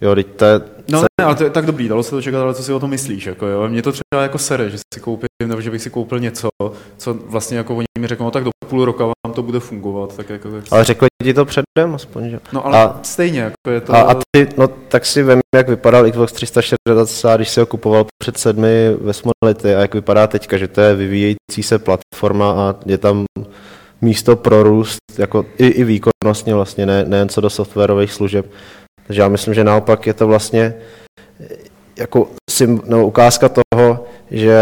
[0.00, 2.42] Jo, teď to je, No ne, ale to je tak dobrý, dalo se to čekat,
[2.42, 3.26] ale co si o tom myslíš?
[3.26, 3.68] Jako, jo?
[3.68, 6.48] Mě to třeba jako sere, že si koupím, nebo že bych si koupil něco,
[6.96, 10.16] co vlastně jako oni mi řeknou, no, tak do půl roka vám to bude fungovat.
[10.16, 10.64] Tak jako, tak...
[10.70, 12.40] ale řekli ti to předem aspoň, že?
[12.52, 13.92] No ale a- stejně, jako je to...
[13.94, 18.06] A, a ty, no tak si vem, jak vypadal Xbox 360, když si ho kupoval
[18.22, 19.12] před sedmi ve
[19.44, 23.24] lety a jak vypadá teďka, že to je vyvíjející se platforma a je tam
[24.00, 28.46] místo pro růst, jako i, i výkonnostně vlastně, ne, nejen co do softwarových služeb.
[29.06, 30.74] Takže já myslím, že naopak je to vlastně
[31.40, 31.46] eh,
[31.98, 34.56] jako sim, no, ukázka toho, že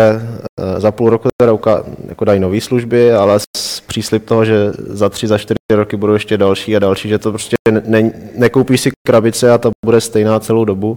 [0.61, 4.73] eh, za půl roku teda uká, jako dají nové služby, ale s příslip toho, že
[4.77, 8.13] za tři, za čtyři roky budou ještě další a další, že to prostě ne, ne,
[8.37, 10.97] nekoupíš si krabice a ta bude stejná celou dobu,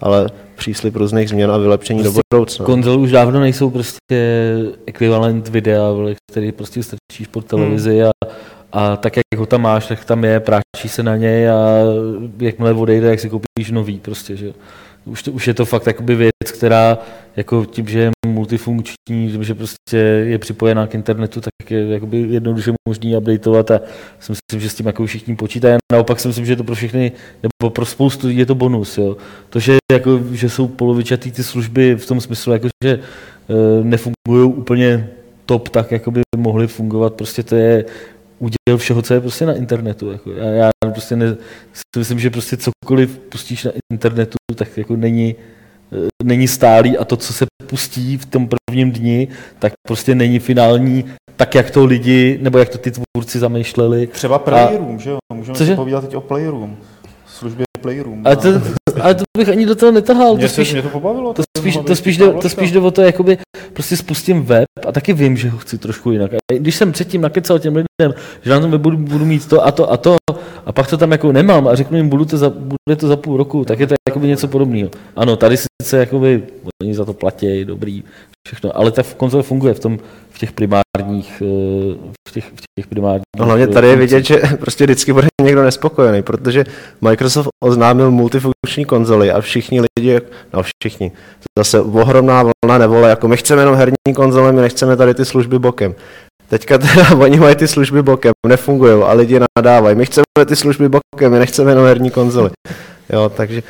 [0.00, 2.66] ale příslip různých změn a vylepšení Prostě do budoucna.
[2.66, 4.56] Konzole už dávno nejsou prostě
[4.86, 5.90] ekvivalent videa,
[6.30, 8.10] který prostě strčíš pod televizi a,
[8.72, 11.56] a tak, jak ho tam máš, tak tam je, práčí se na něj a
[12.40, 14.52] jakmile odejde, jak si koupíš nový prostě, že
[15.06, 16.98] už, to, už je to fakt jakoby věc, která
[17.36, 22.72] jako tím, že je multifunkční, že prostě je připojená k internetu, tak je jakoby jednoduše
[22.88, 23.80] možný updateovat a
[24.20, 25.76] si myslím, že s tím jako všichni počítají.
[25.92, 28.98] Naopak si myslím, že je to pro všechny, nebo pro spoustu lidí je to bonus.
[28.98, 29.16] Jo.
[29.50, 32.98] To, že, jako, že jsou polovičatý ty služby v tom smyslu, jako, že e,
[33.84, 35.08] nefungují úplně
[35.46, 37.84] top tak, jako by mohly fungovat, prostě to je
[38.38, 40.10] uděl všeho, co je prostě na internetu.
[40.12, 40.30] Jako.
[40.30, 41.36] Já, já prostě ne,
[41.72, 45.34] si myslím, že prostě cokoliv pustíš na internetu, tak jako není,
[45.92, 50.38] eh, není stálý a to, co se pustí v tom prvním dni, tak prostě není
[50.38, 51.04] finální
[51.36, 54.06] tak, jak to lidi, nebo jak to ty tvůrci zamýšleli.
[54.06, 55.18] Třeba Playroom, že jo?
[55.34, 55.72] Můžeme Cože?
[55.72, 56.76] si povídat teď o Playroom.
[57.26, 58.22] Službě Playroom.
[58.26, 58.48] Ale to,
[59.02, 60.30] ale to bych ani do toho netahal.
[60.30, 61.34] To mě, se, spíš, mě to pobavilo.
[61.34, 63.38] to to spíš, to spíš, jde, to spíš jde o to, jakoby
[63.72, 66.34] prostě spustím web a taky vím, že ho chci trošku jinak.
[66.34, 69.66] A když jsem předtím nakecal těm lidem, že na tom webu budu, budu mít to
[69.66, 70.16] a to a to
[70.66, 73.16] a pak to tam jako nemám a řeknu jim, budu to za, bude to za
[73.16, 74.90] půl roku, tak je to jakoby něco podobného.
[75.16, 76.42] Ano, tady sice jakoby,
[76.82, 78.04] oni za to platí, dobrý,
[78.46, 79.98] všechno, ale ta konzole funguje v tom,
[80.36, 81.96] v těch primárních, eh,
[82.28, 83.22] v těch, v těch primárních.
[83.38, 86.64] No, hlavně eh, tady je vidět, že prostě vždycky bude někdo nespokojený, protože
[87.00, 90.20] Microsoft oznámil multifunkční konzoli a všichni lidi,
[90.52, 91.12] no všichni,
[91.58, 95.58] zase ohromná vlna nevole, jako my chceme jenom herní konzole, my nechceme tady ty služby
[95.58, 95.94] bokem.
[96.48, 99.96] Teďka teda oni mají ty služby bokem, nefungují a lidi nadávají.
[99.96, 102.50] My chceme ty služby bokem, my nechceme jenom herní konzoli.
[103.12, 103.62] Jo, takže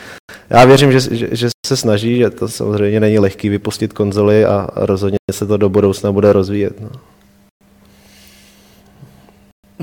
[0.51, 4.69] já věřím, že, že, že se snaží, že to samozřejmě není lehký vypustit konzoli a
[4.77, 6.81] rozhodně se to do budoucna bude rozvíjet.
[6.81, 6.91] No.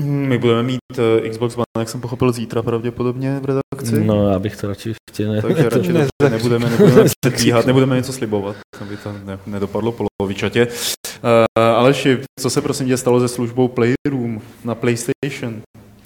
[0.02, 4.04] My budeme mít eh, Xbox One, jak jsem pochopil, zítra pravděpodobně v redakci.
[4.04, 5.42] No, já bych to radši ještě ne.
[5.42, 10.66] Takže radši ne- to nebudeme, nebudeme předbíhat, nebudeme něco slibovat, aby to ne, nedopadlo polovičatě.
[10.66, 15.62] Uh, Aleši, co se prosím tě stalo se službou Playroom na PlayStation?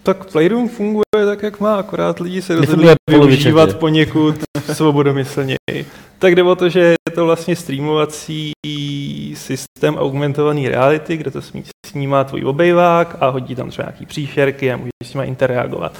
[0.08, 4.34] Tak Playroom funguje tak, jak má, akorát lidi se rozhodli využívat poněkud
[4.72, 5.86] svobodomyslněji.
[6.18, 8.52] Tak jde o to, že je to vlastně streamovací
[9.34, 14.72] systém augmentované reality, kde to smí- snímá tvůj obejvák a hodí tam třeba nějaký příšerky
[14.72, 15.98] a můžeš s nimi interagovat.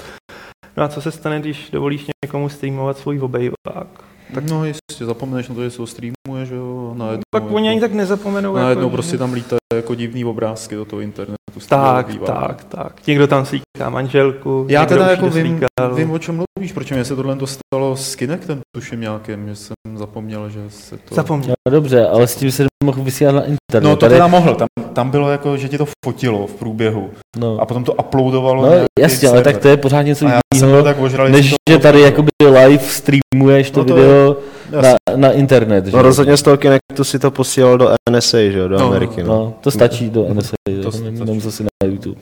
[0.77, 3.87] No a co se stane, když dovolíš někomu streamovat svůj obejvák?
[4.33, 7.69] Tak no jistě, zapomeneš na to, že se ho streamuje, že jo, najednou, Pak oni
[7.69, 8.55] ani jako, tak nezapomenou.
[8.55, 11.39] najednou jako, prostě tam lítají jako divný obrázky do toho internetu.
[11.69, 13.07] Tak, tak, tak.
[13.07, 13.45] Někdo tam
[13.79, 15.59] slíká manželku, Já teda jako vím,
[15.95, 19.73] vím, o čem mluvíš, proč mě se tohle dostalo s Kinectem, tuším nějakým, že jsem
[19.95, 21.15] zapomněl, že se to...
[21.15, 21.53] Zapomněl.
[21.67, 23.89] No dobře, ale s tím se mohl vysílat na internet.
[23.89, 27.09] No to Tady, teda mohl, tam, tam bylo jako, že ti to fotilo v průběhu
[27.37, 29.53] no, a potom to uploadovalo no jasně, ale server.
[29.53, 30.83] tak to je pořád něco jiného,
[31.29, 34.37] než že že to- tady jakoby live streamuješ to No to video
[34.71, 34.89] Jasně.
[35.09, 35.85] na, na internet.
[35.85, 35.91] Že?
[35.97, 39.23] No rozhodně z toho Kinectu si to posílal do NSA, že jo, do No, Ameriky.
[39.23, 39.27] No.
[39.29, 41.23] No, to stačí do NSA, To to stačí.
[41.25, 42.19] nemusel si na YouTube.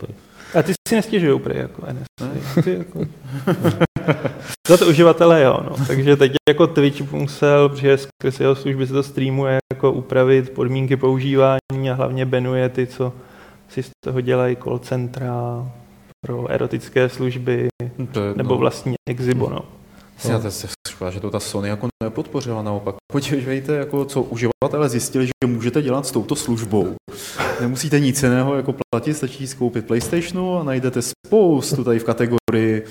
[0.58, 2.62] A ty si nestěžují prý jako NSA.
[2.63, 3.06] Ty jako...
[4.67, 5.86] Za to uživatelé jo, no.
[5.88, 10.96] Takže teď jako Twitch musel, protože skrz jeho služby se to streamuje, jako upravit podmínky
[10.96, 13.13] používání a hlavně banuje ty, co
[13.70, 15.65] si z toho dělají call centra
[16.26, 17.67] pro erotické služby
[18.12, 18.58] To je, nebo no.
[18.58, 19.65] vlastní Exibo, no.
[20.30, 22.96] Já to se škoda, že to ta Sony jako nepodpořila naopak.
[23.12, 26.96] Podívejte, jako co uživatelé zjistili, že můžete dělat s touto službou.
[27.62, 32.84] Nemusíte nic jiného jako platit, stačí skoupit PlayStationu a najdete spoustu tady v kategorii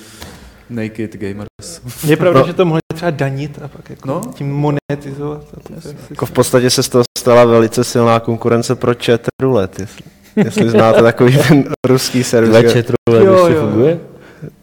[0.71, 1.81] Naked Gamers.
[2.05, 2.47] Je pravda, No.
[2.47, 4.21] že to mohli třeba danit a pak jako No.
[4.35, 5.43] tím monetizovat.
[6.11, 10.03] Jako v podstatě se z toho stala velice silná konkurence pro chat roulette, jestli,
[10.45, 12.51] jestli znáte takový ten ruský servis.
[12.51, 13.99] Dva že- chatrové, Jo, ještě funguje?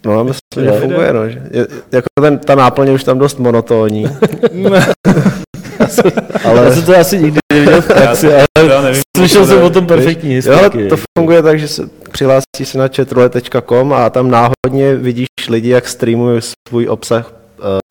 [0.06, 1.30] No myslím, že funguje, no.
[1.30, 4.06] Že, je, jako ten, ta náplň je už tam dost monotónní,
[6.44, 9.70] Ale já jsem to asi nikdy neviděl v praxi, ale Já nevím, slyšel jsem o
[9.70, 10.88] tom perfektní jo, ale historky.
[10.88, 15.88] to funguje tak, že se přihlásíš si na chatroulette.com a tam náhodně vidíš lidi, jak
[15.88, 17.34] streamují svůj obsah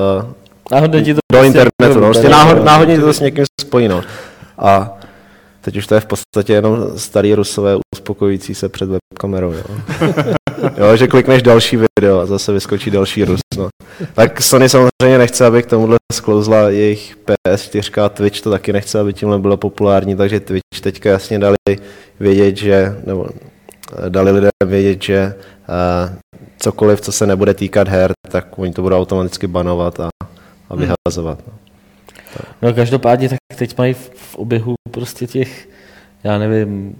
[0.01, 0.33] uh,
[0.73, 4.03] Náhodně ti to do prostě internetu, no, prostě náhod, náhodně to s někým spojí, no.
[4.59, 4.99] A
[5.65, 9.65] teď už to je v podstatě jenom starý rusové uspokojící se před webkamerou, jo.
[10.77, 13.69] jo, že klikneš další video a zase vyskočí další Rus, no.
[14.15, 19.01] Tak Sony samozřejmě nechce, aby k tomuhle sklouzla jejich PS4 a Twitch to taky nechce,
[19.01, 21.57] aby tímhle bylo populární, takže Twitch teďka jasně dali
[22.21, 23.27] vědět, že, nebo
[24.07, 25.35] eh, dali lidem vědět, že
[25.69, 26.17] uh,
[26.59, 30.09] cokoliv, co se nebude týkat her, tak oni to budou automaticky banovat a,
[30.71, 30.79] a Hmm.
[30.79, 31.39] vyhazovat.
[31.47, 31.53] No.
[32.63, 35.69] No každopádně tak teď mají v, v oběhu prostě těch,
[36.25, 36.97] já nevím,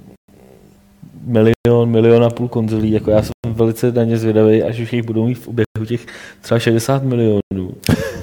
[1.25, 5.07] milion, milion a půl konzolí, jako já jsem velice na ně zvědavý, až už jich
[5.07, 6.07] budou mít v oběhu těch
[6.41, 7.75] třeba 60 milionů.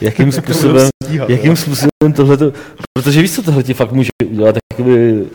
[0.02, 0.90] Jakým způsobem,
[1.28, 2.54] jakým způsobem tohleto,
[2.94, 5.26] protože víš, co tohle ti fakt může udělat, jakoby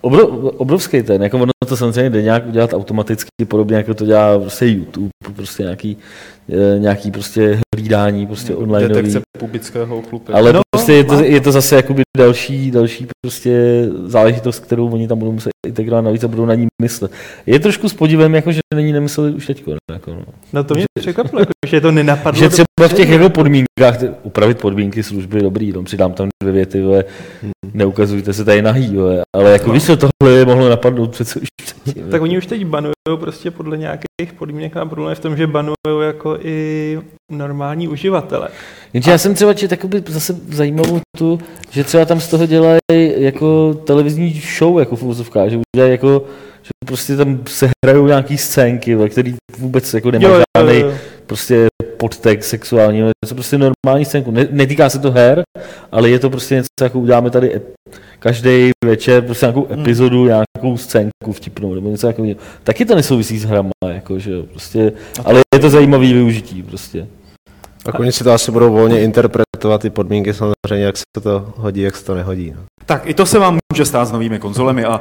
[0.00, 4.38] obro, obrovský ten, jako ono to samozřejmě jde nějak udělat automaticky, podobně jako to dělá
[4.38, 5.96] prostě YouTube, prostě nějaký,
[6.48, 8.88] eh, nějaký prostě hlídání, prostě online.
[8.88, 10.32] Detekce pubického chlupy.
[10.32, 15.08] Ale no, prostě je to, je to zase jakoby další, další prostě záležitost, kterou oni
[15.08, 17.12] tam budou muset integrovat navíc a budou na ní myslet.
[17.46, 19.64] Je trošku s podívem, jako, že není nemysleli už teď.
[19.92, 20.22] Jako, no.
[20.52, 22.38] No to mě překvapilo, jako, že to nenapadlo.
[22.40, 26.82] Že třeba v těch jako podmínkách, upravit podmínky služby, dobrý, no, přidám tam dvě věty,
[26.82, 27.04] vole,
[27.74, 29.72] neukazujte se tady nahý, vole, ale jako No.
[29.74, 31.48] víš, tohle mohlo napadnout přece už.
[32.10, 35.46] Tak oni už teď banují prostě podle nějakých podmínek a problém je v tom, že
[35.46, 35.74] banují
[36.06, 36.98] jako i
[37.30, 38.48] normální uživatele.
[38.92, 41.40] Jenže já jsem třeba četl zase zajímavou tu,
[41.70, 42.78] že třeba tam z toho dělají
[43.16, 46.24] jako televizní show, jako v úvozovkách, že udělají jako,
[46.62, 50.84] že prostě tam se hrajou nějaký scénky, ve který vůbec jako nemá žádný
[51.26, 51.66] prostě
[52.02, 54.30] podtext sexuální, ale je to prostě normální scénku.
[54.30, 55.42] Ne, netýká se to her,
[55.92, 59.80] ale je to prostě něco, jako uděláme tady ep- každý večer prostě nějakou Hmm.
[59.80, 62.36] epizodu, nějakou scénku vtipnou, nebo něco takového.
[62.64, 64.92] Taky to nesouvisí s hrama, jako, že jo, prostě,
[65.24, 67.06] ale je to zajímavý využití prostě.
[67.84, 71.80] Tak oni si to asi budou volně interpretovat ty podmínky samozřejmě, jak se to hodí,
[71.80, 72.52] jak se to nehodí.
[72.56, 72.62] No.
[72.86, 75.00] Tak i to se vám může stát s novými konzolemi a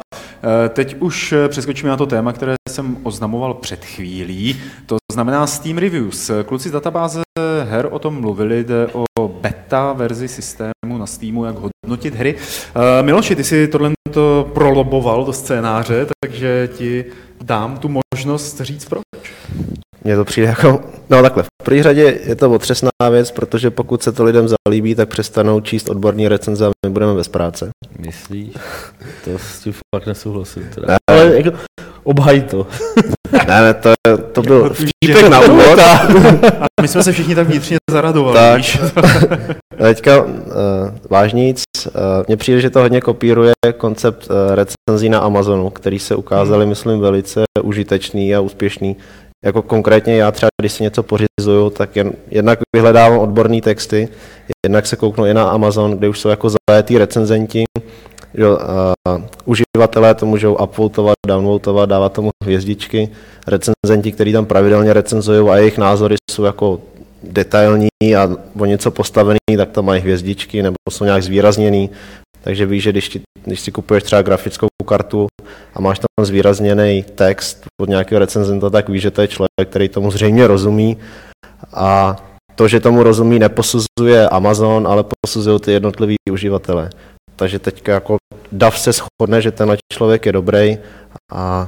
[0.65, 5.77] eh, teď už přeskočíme na to téma, které jsem oznamoval před chvílí, to znamená Steam
[5.77, 6.31] Reviews.
[6.45, 7.21] Kluci z databáze
[7.63, 12.35] her o tom mluvili, jde o beta verzi systému na Steamu, jak hodnotit hry.
[12.75, 17.05] Eh, Miloši, ty si tohle to proloboval do scénáře, takže ti
[17.41, 19.03] dám tu možnost říct proč.
[20.03, 24.03] Mně to přijde jako, no takhle, v první řadě je to otřesná věc, protože pokud
[24.03, 27.69] se to lidem zalíbí, tak přestanou číst odborní recenze a my budeme bez práce.
[27.99, 28.53] Myslíš?
[29.25, 30.69] To s tím fakt nesouhlasím.
[30.75, 30.87] Teda.
[30.87, 30.97] Ne.
[31.09, 31.57] Ale jako,
[32.03, 32.67] obhaj to.
[33.47, 33.93] Ne, ne, to,
[34.31, 35.79] to byl Protože- vtípek na úvod.
[35.79, 38.57] A my jsme se všichni tak vnitřně zaradovali, Tak.
[38.57, 38.79] víš?
[39.79, 40.31] A Teďka uh,
[41.09, 41.91] vážníc, uh,
[42.27, 46.99] mně přijde, že to hodně kopíruje koncept uh, recenzí na Amazonu, který se ukázaly, myslím,
[46.99, 48.95] velice užitečný a úspěšný,
[49.45, 54.07] jako konkrétně já třeba, když si něco pořizuju, tak jen, jednak vyhledávám odborné texty,
[54.65, 57.63] jednak se kouknu i na Amazon, kde už jsou jako zajetý recenzenti,
[58.33, 58.57] jo,
[59.07, 63.09] a uživatelé to můžou upvotovat, downvotovat, dávat tomu hvězdičky,
[63.47, 66.81] recenzenti, kteří tam pravidelně recenzují a jejich názory jsou jako
[67.23, 71.89] detailní a o něco postavený, tak tam mají hvězdičky nebo jsou nějak zvýrazněný.
[72.43, 75.27] Takže víš, že když, ti, když si kupuješ třeba grafickou kartu
[75.73, 79.89] a máš tam zvýrazněný text od nějakého recenzenta, tak víš, že to je člověk, který
[79.89, 80.97] tomu zřejmě rozumí
[81.73, 82.15] a
[82.55, 86.89] to, že tomu rozumí, neposuzuje Amazon, ale posuzují ty jednotliví uživatelé.
[87.35, 88.17] Takže teďka jako
[88.51, 90.77] DAV se shodne, že tenhle člověk je dobrý
[91.31, 91.67] a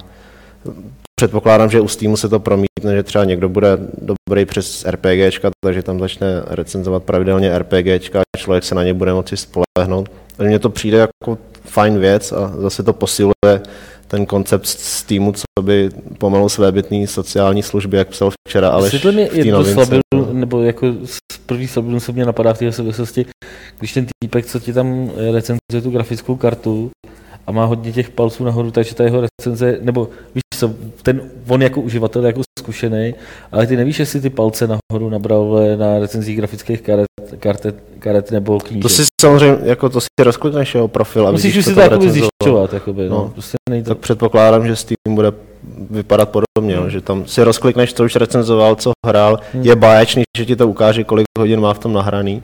[1.19, 5.83] předpokládám, že u Steamu se to promítne, že třeba někdo bude dobrý přes RPGčka, takže
[5.83, 10.09] tam začne recenzovat pravidelně RPGčka a člověk se na ně bude moci spolehnout.
[10.37, 13.61] Takže mně to přijde jako fajn věc a zase to posiluje
[14.07, 19.11] ten koncept z týmu, co by pomalu svébytný sociální služby, jak psal včera, ale Vysvětli
[19.11, 23.25] mi jednu slabil, nebo jako z první slabil se mě napadá v té souvislosti,
[23.79, 26.91] když ten týpek, co ti tam recenzuje tu grafickou kartu,
[27.47, 31.61] a má hodně těch palců nahoru, takže ta jeho recenze, nebo víš co, ten, on
[31.61, 33.15] jako uživatel jako zkušený,
[33.51, 37.05] ale ty nevíš, jestli ty palce nahoru nabral na recenzích grafických karet,
[37.39, 38.81] karet, karet nebo knížek.
[38.81, 42.11] To si samozřejmě, jako to si rozklikneš jeho profil a Musíš vidíš, si to recenzoval.
[42.13, 43.15] zjišťovat, jakoby, no.
[43.15, 43.29] No.
[43.33, 43.87] Prostě nejde.
[43.87, 45.31] Tak předpokládám, že Steam bude
[45.91, 46.89] vypadat podobně, hmm.
[46.89, 49.63] že tam si rozklikneš, co už recenzoval, co hrál, Hmm.
[49.63, 52.43] je báječný, že ti to ukáže, kolik hodin má v tom nahraný.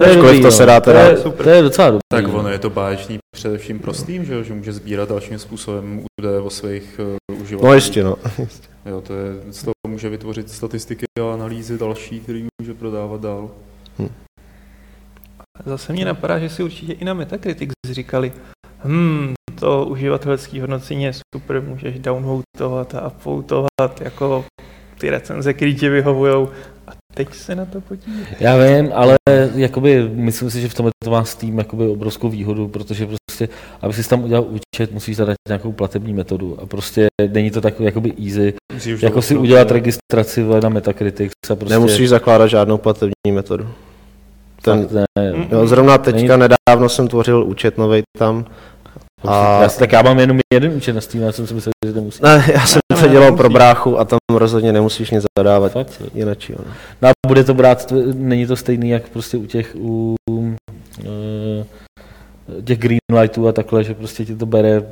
[0.00, 0.52] To je Ačkoliv dobrý, to no.
[0.52, 2.00] se dá to teda- je, to je docela dobrý.
[2.08, 2.38] Tak no.
[2.38, 4.42] ono je to báječný především prostým, že, jo?
[4.42, 7.62] že může sbírat dalším způsobem údaje o svých uh, uživatelích.
[7.70, 8.16] No jistě, no.
[8.86, 13.50] Jo, to je, z toho může vytvořit statistiky a analýzy další, který může prodávat dál.
[15.66, 18.32] Zase mě napadá, že si určitě i na Metacritic říkali,
[18.84, 24.44] hm, to uživatelské hodnocení je super, můžeš downvotovat a upvotovat jako
[24.98, 26.48] ty recenze, které ti vyhovujou.
[27.24, 28.24] Teď se na to podívej.
[28.40, 29.16] Já vím, ale
[29.54, 33.48] jakoby, myslím si, že v tomhle to má Steam jakoby obrovskou výhodu, protože prostě,
[33.80, 37.84] aby si tam udělal účet, musíš zadat nějakou platební metodu a prostě není to takový
[37.84, 41.74] jakoby easy, Musíš jako si udělat registraci vole, na Metacritic a prostě...
[41.74, 43.68] Nemusíš zakládat žádnou platební metodu.
[44.62, 48.44] Ten, Fakt ne, jo, zrovna teďka Není- nedávno jsem tvořil účet novej tam.
[49.24, 51.72] A- já, si- tak já mám jenom jeden účet na Steam, já jsem si myslel,
[51.86, 52.22] že to musí.
[52.22, 55.72] Ne, já jsem to dělal pro bráchu a tam rozhodně nemusíš nic zadávat.
[55.72, 56.26] Fakt, jo.
[56.58, 56.64] no.
[57.02, 60.44] No a bude to brát, není to stejný, jak prostě u těch, u uh,
[62.64, 64.82] těch greenlightů a takhle, že prostě ti to bere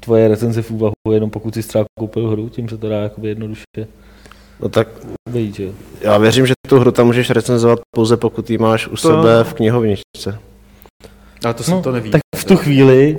[0.00, 3.28] tvoje recenze v úvahu, jenom pokud jsi třeba koupil hru, tím se to dá jakoby
[3.28, 3.64] jednoduše
[4.60, 4.88] no tak
[5.28, 5.68] vejít, že
[6.00, 9.54] já věřím, že tu hru tam můžeš recenzovat pouze pokud ji máš u sebe v
[9.54, 10.38] knihovničce.
[11.44, 12.10] Ale to jsem No, to neví.
[12.10, 13.18] Tak v tu chvíli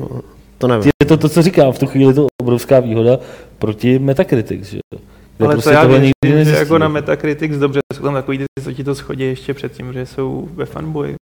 [0.58, 0.92] To nevím.
[1.04, 3.18] je to to, co říkám, v tu chvíli je to obrovská výhoda
[3.60, 5.00] proti Metacritic, že jo.
[5.40, 6.92] Ale prostě to já nikdy že jako na jo.
[6.92, 10.66] Metacritic dobře jsou tam takový ty, co ti to schodí ještě předtím, že jsou ve
[10.66, 11.16] fanboy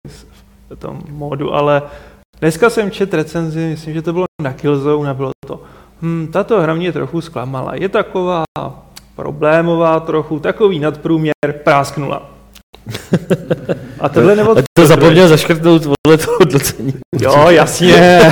[0.69, 1.81] v tom módu, ale
[2.39, 5.61] dneska jsem čet recenzi, myslím, že to bylo na Killzone a bylo to,
[6.01, 8.43] hm, tato hra mě trochu zklamala, je taková
[9.15, 11.33] problémová trochu, takový nadprůměr,
[11.63, 12.30] prásknula.
[13.99, 14.57] A tohle nebo...
[14.57, 16.93] A to zapomněl zaškrtnout vole to hodnocení.
[17.21, 18.21] Jo, jasně.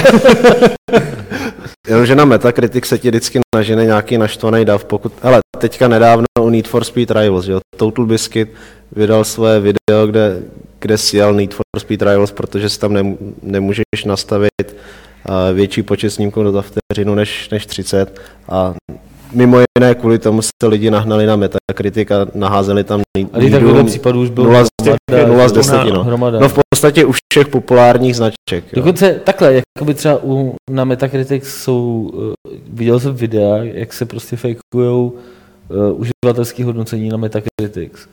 [1.87, 6.49] Jenomže na Metacritic se ti vždycky nažene nějaký naštvaný dav, pokud, hele, teďka nedávno u
[6.49, 8.53] Need for Speed Rivals, jo, Total Biscuit
[8.91, 10.41] vydal své video, kde,
[10.79, 14.75] kde si jel Need for Speed Rivals, protože si tam nem, nemůžeš nastavit uh,
[15.53, 18.73] větší počet snímků za vteřinu než, než 30 a
[19.33, 23.01] mimo jiné kvůli tomu se lidi nahnali na Metacritic a naházeli tam
[23.33, 26.03] Needům případů už bylo nula z hromada, z hromada, deseti, no.
[26.03, 26.39] hromada.
[26.39, 28.37] No v podstatě u všech populárních značek.
[28.51, 28.73] Jo.
[28.73, 34.35] Dokonce takhle, jakoby třeba u, na Metacritic jsou, uh, viděl jsem videa, jak se prostě
[34.35, 35.13] fejkujou
[35.69, 38.09] uh, uživatelský hodnocení na Metacritic.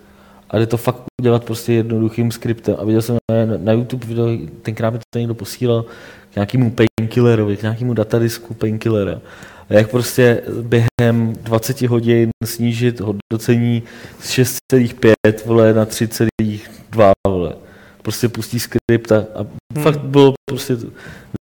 [0.50, 2.76] A jde to fakt udělat prostě jednoduchým skriptem.
[2.78, 4.28] A viděl jsem na, na YouTube video,
[4.62, 5.84] tenkrát mi to někdo posílal
[6.32, 9.20] k nějakému painkillerovi, k nějakému datadisku painkillera.
[9.68, 13.82] A jak prostě během 20 hodin snížit hodnocení
[14.20, 15.12] z 6,5
[15.46, 17.54] vole na 3,2 vole.
[18.02, 19.84] Prostě pustí skript a, a hmm.
[19.84, 20.76] fakt bylo prostě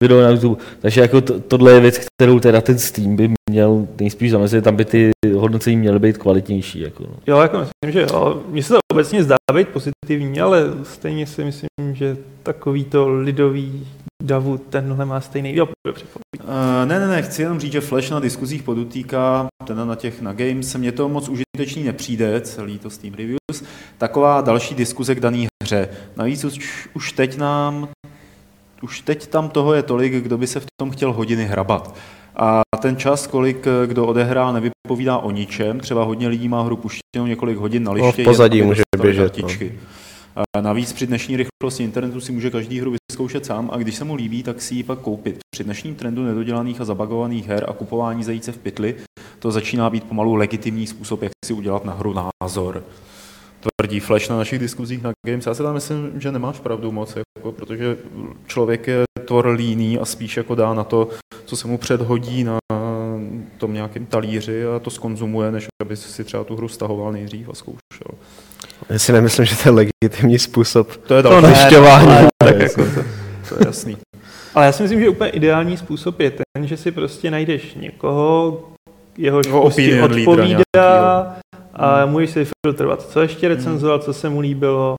[0.03, 0.62] video na YouTube.
[0.79, 4.75] Takže jako to, tohle je věc, kterou teda ten Steam by měl nejspíš zamezit, tam
[4.75, 6.79] by ty hodnocení měly být kvalitnější.
[6.79, 7.15] Jako no.
[7.27, 8.43] Jo, jako myslím, že jo.
[8.47, 13.88] Mně se to obecně zdá být pozitivní, ale stejně si myslím, že takový to lidový
[14.23, 16.19] davu tenhle má stejný jo, překvapivý.
[16.43, 16.49] Uh,
[16.86, 20.34] ne, ne, ne, chci jenom říct, že Flash na diskuzích podotýká, teda na těch na
[20.34, 23.63] Games, se mně to moc užitečný nepřijde, celý to Steam Reviews,
[23.97, 25.89] taková další diskuze k dané hře.
[26.15, 27.89] Navíc už, už teď nám,
[28.82, 31.95] už teď tam toho je tolik, kdo by se v tom chtěl hodiny hrabat.
[32.36, 35.79] A ten čas, kolik eh, kdo odehrá, nevypovídá o ničem.
[35.79, 38.21] Třeba hodně lidí má hru puštěnou několik hodin na No, liště.
[38.21, 39.41] v pozadí může běžet, no.
[39.41, 39.79] kartičky.
[40.62, 44.15] Navíc při dnešní rychlosti internetu si může každý hru vyzkoušet sám a když se mu
[44.15, 45.40] líbí, tak si ji pak koupit.
[45.56, 48.96] Při dnešním trendu nedodělaných a zabagovaných her a kupování zajíce v pytli
[49.40, 52.83] to začíná být pomalu legitimní způsob, jak si udělat na hru názor.
[53.77, 55.46] Tvrdí Flash na našich diskuzích na Games.
[55.46, 57.98] Já si tam myslím, že nemáš pravdu moc, jako, protože
[58.48, 61.10] člověk je tvor líný a spíš jako dá na to,
[61.46, 62.58] co se mu předhodí na
[63.58, 67.54] tom nějakém talíři a to skonzumuje, než aby si třeba tu hru stahoval nejdřív a
[67.54, 68.17] zkoušel.
[68.90, 72.08] Já si nemyslím, že to je legitimní způsob To je To zjišťování.
[72.08, 72.82] ne, tak jako.
[73.50, 73.98] To je jasný.
[74.56, 78.60] Ale já si myslím, že úplně ideální způsob je ten, že si prostě najdeš někoho,
[79.17, 81.36] jehož Jeho prostě odpovídá
[81.73, 84.96] a můžeš si filtrovat, co ještě recenzoval, co se mu líbilo.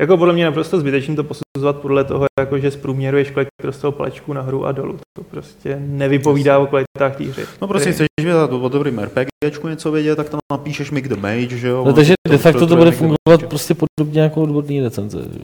[0.00, 4.32] Jako podle mě naprosto zbytečný to posuzovat podle toho, jako že zprůměruješ, kolik dostal palečků
[4.32, 4.98] nahoru a dolů.
[5.16, 7.44] To prostě nevypovídá o kvalitách té hry.
[7.62, 11.58] No prostě chceš vědět o dobrým RPGčku něco vědět, tak tam napíšeš Mick the Mage,
[11.58, 11.84] že jo?
[11.84, 15.18] No, takže de facto to bude fungovat prostě podobně jako odborný recenze.
[15.32, 15.38] že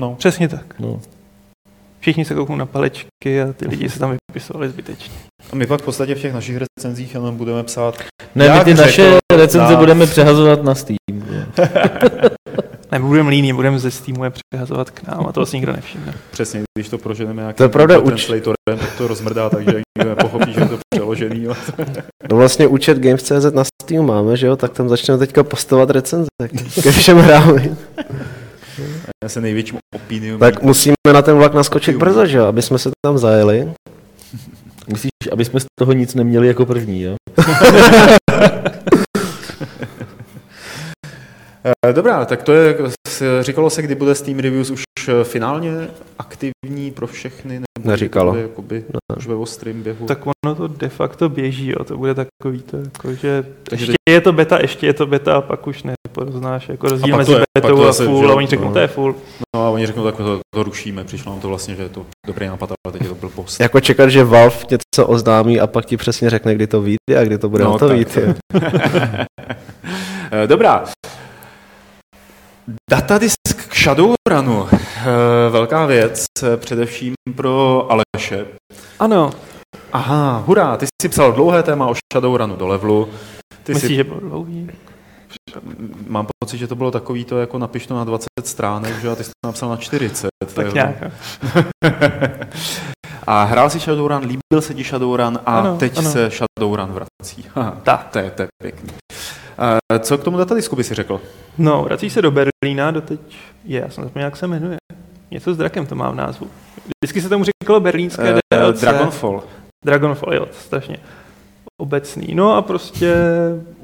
[0.00, 0.14] jo.
[0.18, 0.74] Přesně tak.
[0.80, 1.00] No.
[2.00, 5.14] Všichni se kouknou na palečky a ty lidi se tam vypisovali zbytečně.
[5.52, 7.98] A my pak v podstatě v těch našich recenzích jenom budeme psát
[8.34, 10.96] Ne, my ty naše recenze náš- budeme přehazovat na Steam.
[12.96, 13.02] že jo.
[13.02, 16.14] Ne, budeme líní, budeme ze Steamu je přehazovat k nám a to asi nikdo nevšimne.
[16.30, 18.30] přesně, když to proženeme nějakým To je pravda, uč-
[18.64, 21.46] tak to rozmrdá, takže nikdo nepochopí, že je to přeložený.
[21.46, 21.56] ale-
[22.30, 26.26] No vlastně účet Games.cz na Steam máme, že jo, tak tam začneme teďka postovat recenze
[26.82, 27.58] ke všem hrám.
[29.24, 30.40] Já se největším opinium.
[30.40, 33.72] Tak musíme na ten vlak naskočit brzo, že jo, aby jsme se tam zajeli.
[34.92, 37.14] Myslíš, aby jsme z toho nic neměli jako první, jo?
[41.66, 42.76] Eh, Dobrá, tak to je,
[43.40, 45.88] říkalo se, kdy bude Steam Reviews už eh, finálně
[46.18, 47.52] aktivní pro všechny?
[47.54, 48.32] Nebo Neříkalo.
[48.32, 49.16] bude Jakoby, Ne.
[49.16, 50.06] už ve ostrým běhu.
[50.06, 51.84] Tak ono to de facto běží, jo.
[51.84, 55.36] to bude takový to, jako, že Takže ještě je to beta, ještě je to beta
[55.36, 58.46] a pak už nepoznáš jako rozdíl mezi je- betou to a full že a oni
[58.46, 58.72] řeknou, no.
[58.72, 59.14] to je full.
[59.56, 61.04] No a oni řeknou, tak to, to rušíme.
[61.04, 63.60] Přišlo nám to vlastně, že je to dobrý nápad, ale teď je to byl post.
[63.60, 67.24] Jako čekat, že Valve něco oznámí a pak ti přesně řekne, kdy to vyjde a
[67.24, 68.06] kdy to bude No, hotový.
[70.32, 70.84] Eh, Dobrá.
[72.90, 73.36] Datadisk
[73.68, 74.68] k Shadowrunu.
[74.72, 78.46] Eh, Velká věc, eh, především pro Aleše.
[78.98, 79.30] Ano,
[79.92, 83.08] Aha, hurá, ty jsi psal dlouhé téma o Shadowrunu do levelu.
[83.62, 84.70] Ty myslíš, jsi, že bylo dlouhý?
[86.08, 89.14] mám pocit, že to bylo takový to, jako napiš to na 20 stránek, že a
[89.14, 90.28] ty jsi to napsal na 40.
[90.54, 90.96] to je Tak nějak.
[93.26, 96.10] a hrál si Shadowrun, líbil se ti Shadowrun a Ano, teď ano.
[96.10, 97.44] se Shadowrun vrací.
[97.54, 98.08] Aha, Tak.
[98.12, 98.90] to je, to je pěkný.
[99.92, 101.20] Eh, Co k tomu datadisku by si řekl?
[101.58, 103.20] No, vrací se do Berlína, doteď
[103.64, 104.76] je, já jsem zapomněl, jak se jmenuje.
[105.30, 106.46] Něco s drakem to má v názvu.
[107.02, 108.80] Vždycky se tomu říkalo berlínské Eh, DLC.
[108.80, 109.42] Dragonfall.
[109.84, 110.96] Dragonfall, jo, strašně
[111.80, 112.34] obecný.
[112.34, 113.14] No a prostě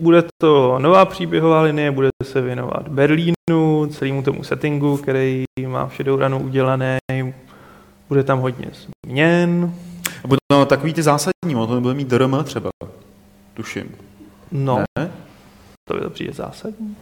[0.00, 5.94] bude to nová příběhová linie, bude se věnovat Berlínu, celému tomu settingu, který má v
[5.94, 6.98] Shadowrunu udělaný.
[8.08, 8.66] Bude tam hodně
[9.06, 9.74] změn.
[10.24, 12.70] A Budou no, takový ty zásadní, on to nebude mít DRM třeba,
[13.54, 13.94] tuším.
[14.52, 15.10] No, Ne?
[15.92, 16.96] To by to přijde zásadní.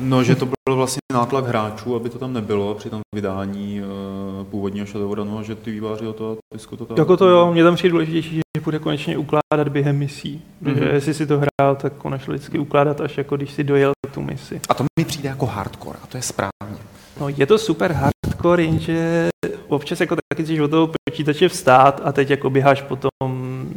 [0.00, 4.46] No, že to byl vlastně nátlak hráčů, aby to tam nebylo při tom vydání uh,
[4.46, 6.96] původního Shadowrunu, a že ty výváři o to disku to tam...
[6.96, 10.42] Jako to jo, mě tam přijde důležitější, že bude konečně ukládat během misí.
[10.64, 10.94] Protože Mhm.
[10.94, 14.60] jestli si to hrál, tak šlo vždycky ukládat až jako když si dojel tu misi.
[14.68, 16.78] A to mi přijde jako hardcore, a to je správně.
[17.20, 19.28] No je to super hardcore, jenže
[19.68, 23.10] občas jako taky chceš od toho počítače vstát a teď jako běháš po tom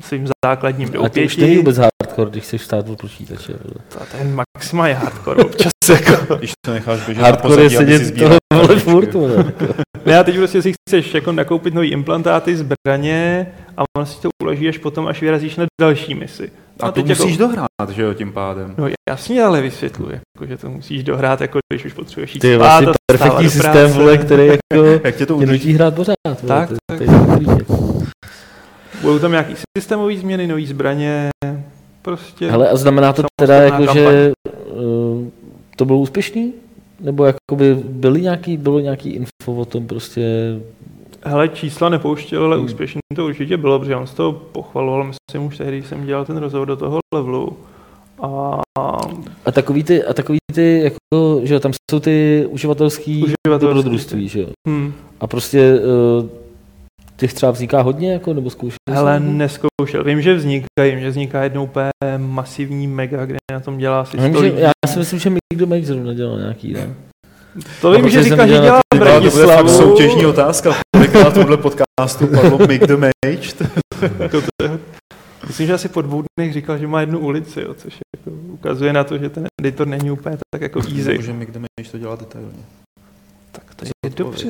[0.02, 3.52] svým základním A to už není vůbec hardcore, když chceš stát od počítače.
[3.52, 3.82] jo.
[3.90, 6.36] To ten maximálně hardcore občas jako.
[6.36, 9.16] Když to necháš běžet Hardcore je na pozadí, aby si sedět toho vole furt.
[10.06, 14.30] Ne, a teď prostě si chceš jako nakoupit nový implantáty, zbraně a ono si to
[14.44, 16.52] uloží až potom, až vyrazíš na další misi.
[16.80, 18.76] A to teď musíš jako, dohrát, že jo, tím pádem.
[18.78, 22.48] No jasně, ale vysvětluji, jako, že to musíš dohrát, jako když už potřebuješ jít Ty
[22.48, 25.52] je spát vlastně a perfektní systém, vole, který jako Jak tě to tě udrží?
[25.52, 26.16] nutí hrát pořád.
[26.28, 26.48] Vole.
[26.48, 26.98] Tak, to, tak.
[26.98, 27.95] to je.
[29.02, 31.30] Budou tam nějaký systémové změny, nové zbraně,
[32.02, 32.52] prostě.
[32.52, 33.96] Hele, a znamená to teda, jako, kampaň.
[33.98, 34.34] že
[34.74, 35.28] uh,
[35.76, 36.54] to bylo úspěšný?
[37.00, 40.22] Nebo jakoby byly nějaký, bylo nějaký info o tom prostě...
[41.24, 42.66] Hele, čísla nepouštěl, ale Hmm.
[42.66, 46.38] úspěšný to určitě bylo, protože on z toho pochvaloval, myslím už tehdy, jsem dělal ten
[46.38, 47.58] rozhovor do toho levelu.
[48.22, 48.60] A
[49.46, 53.68] A takový ty, a takový ty, jako, že jo, tam jsou ty uživatelský uživatelské.
[53.74, 54.48] dobrodružství, že jo.
[54.68, 54.94] Hmm.
[55.20, 55.80] A prostě
[56.20, 56.26] uh,
[57.18, 59.26] těch třeba vzniká hodně, jako, nebo zkoušeli Hele, jste?
[59.26, 60.04] neskoušel.
[60.04, 64.18] Vím, že vznikají, vím, že vzniká jednou úplně masivní mega, kde na tom dělá asi
[64.18, 66.94] Já, vím, 100 že, já si myslím, že Mikdo Make zrovna dělal nějaký, ne?
[67.82, 70.76] To vím, že říká, že dělá v Ale to bude soutěžní otázka.
[70.96, 73.68] Kolikrát v tomhle podcastu padlo Make the Mage?
[74.20, 74.80] Jako to
[75.48, 78.94] Myslím, že asi po dvou dnech říkal, že má jednu ulici, jo, což jako ukazuje
[78.94, 81.10] na to, že ten editor není úplně tak jako easy.
[81.10, 81.60] Nebo že my kde
[81.92, 82.64] to dělá detailně.
[83.56, 84.48] Tak to je dobře.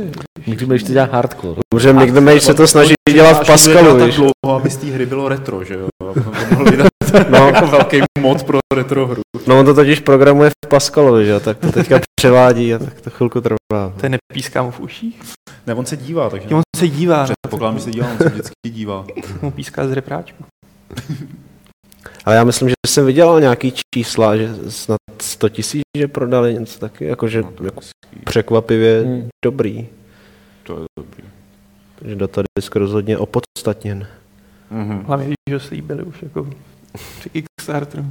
[0.47, 1.61] Někdy budeš to dělat hardcore.
[1.69, 4.15] Protože Mick Mage se to snaží dělat v Pascalu, tak víš.
[4.15, 5.87] dlouho, aby z té hry bylo retro, že jo?
[6.09, 6.87] A potom to mohl vydat
[7.29, 7.37] No.
[7.47, 9.21] jako velký mod pro retro hru.
[9.47, 13.01] No on to totiž programuje v Pascalovi, že jo, tak to teďka převádí a tak
[13.01, 13.93] to chvilku trvá.
[13.99, 15.21] To je nepíská mu v uších.
[15.67, 18.29] Ne, on se dívá, takže Jo, on se dívá, předpokládám, že se dívá, on se
[18.29, 19.05] vždycky dívá.
[19.41, 20.43] mu píská z repráčku.
[22.25, 26.79] Ale já myslím, že jsem vydělal nějaký čísla, že snad 100 tisíc, že prodali něco
[26.79, 27.81] taky, jakože jako
[28.25, 29.29] překvapivě Hmm.
[29.45, 29.87] dobrý.
[30.63, 31.23] To je dobrý.
[31.99, 34.07] Takže datadisk rozhodně opodstatněn.
[34.71, 35.03] Mhm.
[35.07, 36.47] Hlavně, když ho slíbili už jako
[37.19, 38.05] při Kickstarteru.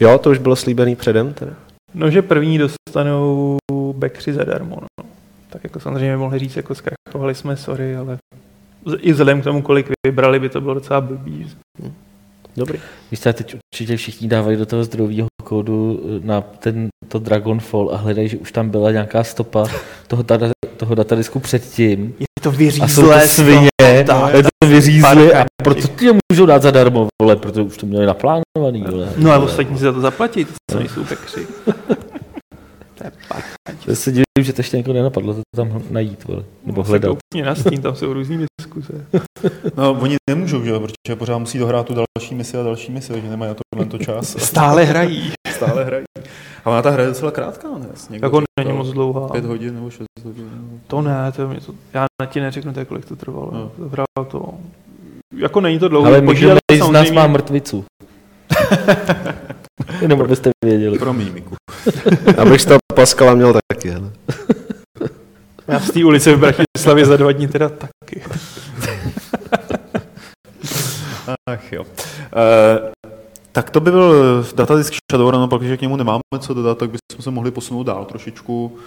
[0.00, 1.52] Jo, to už bylo slíbený předem teda.
[1.94, 3.56] No, že první dostanou
[3.92, 5.04] backři zadarmo, no.
[5.50, 8.18] Tak jako samozřejmě mohli říct, jako zkrachovali jsme, sorry, ale
[8.98, 11.50] i vzhledem k tomu, kolik vybrali, by to bylo docela blbý.
[12.56, 12.78] Dobrý.
[13.10, 17.90] Víš, co, teď určitě všichni dávají do toho zdrového kódu eh, na ten, to Dragonfall
[17.92, 19.66] a hledají, že už tam byla nějaká stopa
[20.06, 22.14] toho, data, toho datadisku předtím.
[22.18, 24.04] Je to A jsou to vyřízlé svině, je
[24.42, 28.84] to vyřízli a proto ty je můžou dát zadarmo, vole, protože už to měli naplánovaný,
[28.90, 29.08] vole.
[29.16, 31.46] No a ostatní si za to zaplatit, co nejsou backři.
[33.10, 33.36] to
[33.70, 33.76] je.
[33.86, 37.08] Já se divím, že to ještě někoho nenapadlo to tam najít, vole, nebo Se hledat.
[37.08, 39.06] koukni na Steam, tam jsou různý diskuze.
[39.76, 43.12] No, oni nemůžou, že jo, protože pořád musí dohrát tu další misi a další misi,
[43.22, 44.36] že nemají na tohle to čas.
[44.38, 45.32] Stále hrají.
[45.56, 46.04] Stále hrají.
[46.64, 47.86] Ale ona ta hra je docela krátká, ne?
[48.10, 49.28] Někdo Jako není moc dlouhá.
[49.28, 50.50] Pět hodin nebo šest hodin.
[50.54, 53.50] nebo- To ne, to je něco, já na ti neřeknu, tak, kolik to trvalo.
[53.52, 53.70] No.
[53.78, 53.88] No.
[53.88, 54.54] Hrál to,
[55.36, 56.06] jako není to dlouho.
[56.06, 57.84] Ale někdo z nás má mrtvicu.
[60.00, 60.98] Jenom abyste věděli.
[60.98, 61.56] Promiň, Miku.
[62.38, 64.10] Abych z toho Pascala měl taky, hele.
[65.68, 68.22] Já z té ulice v Bratislavě za dva dní teda taky.
[71.48, 71.86] Ach jo.
[72.36, 72.92] E,
[73.52, 76.90] tak to by byl datadisk Shadowrun, no pak, že k němu nemáme co dodat, tak
[76.90, 78.78] bychom se mohli posunout dál trošičku.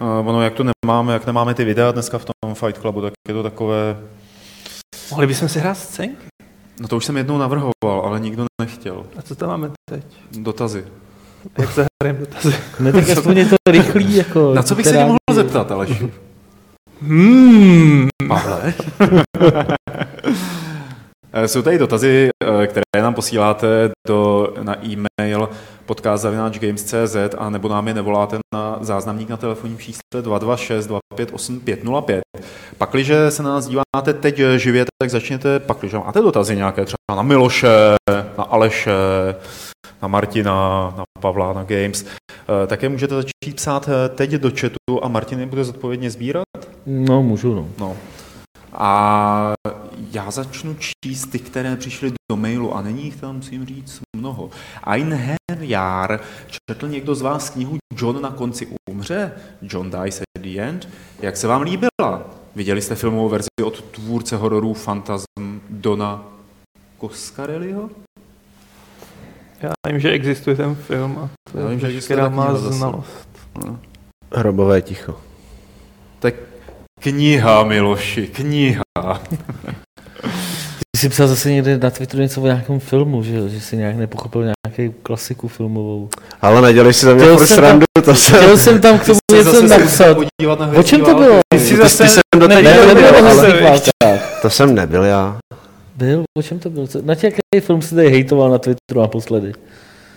[0.00, 3.12] E, ono, jak to nemáme, jak nemáme ty videa dneska v tom Fight Clubu, tak
[3.28, 3.96] je to takové...
[5.10, 6.31] Mohli bychom si hrát scénky?
[6.80, 7.72] No to už jsem jednou navrhoval,
[8.04, 9.06] ale nikdo nechtěl.
[9.18, 10.04] A co tam máme teď?
[10.32, 10.84] Dotazy.
[11.58, 12.54] Jak zahrajeme dotazy?
[12.80, 14.54] Ne, tak aspoň je to rychlý, jako...
[14.54, 16.12] Na co bych se tě mohl zeptat, Aleši?
[17.02, 18.08] Hmm.
[18.28, 18.74] Pavle?
[21.32, 25.48] Eh, Jsou tady dotazy, eh, které nám posíláte do, na e-mail
[25.86, 32.22] podcast.games.cz a nebo nám je nevoláte na záznamník na telefonním čísle 226 258 505.
[32.78, 37.22] Pakliže se na nás díváte teď živě, tak začněte, pakliže máte dotazy nějaké třeba na
[37.22, 37.94] Miloše,
[38.38, 38.90] na Aleše,
[40.02, 40.52] na Martina,
[40.96, 45.40] na Pavla, na Games, eh, tak je můžete začít psát teď do chatu a Martin
[45.40, 46.44] je bude zodpovědně sbírat.
[46.86, 47.68] No, můžu, no.
[47.78, 47.96] No.
[48.74, 49.52] A
[50.12, 54.50] já začnu číst ty, které přišly do mailu a není jich tam, musím říct, mnoho.
[54.84, 56.20] Ein Herr Jahr,
[56.70, 59.32] četl někdo z vás knihu John na konci umře?
[59.62, 60.88] John dies at the end?
[61.20, 62.30] Jak se vám líbila?
[62.56, 66.24] Viděli jste filmovou verzi od tvůrce hororů Fantasm Dona
[67.00, 67.90] Coscarelliho?
[69.62, 73.28] Já vím, že existuje ten film a to Já vím, že existuje má znalost.
[74.34, 75.20] Hrobové ticho.
[76.18, 76.34] Tak
[77.00, 78.82] kniha, Miloši, kniha.
[81.02, 83.96] Ty jsi psal zase někde na Twitteru něco o nějakém filmu, že, že jsi nějak
[83.96, 86.08] nepochopil nějakou klasiku filmovou.
[86.40, 88.36] Ale nedělej si za mě jsem srandu, to se...
[88.36, 90.16] Chtěl jsem tam k tomu něco napsat.
[90.38, 91.40] podívat na O čem to bylo?
[91.48, 95.38] Ty jsi Ty zase jsem do Ne, ne, nebyl, ale to jsem nebyl já.
[95.96, 96.86] Byl, o čem to bylo?
[97.02, 99.52] Na jaký film jsi tady hejtoval na Twitteru naposledy?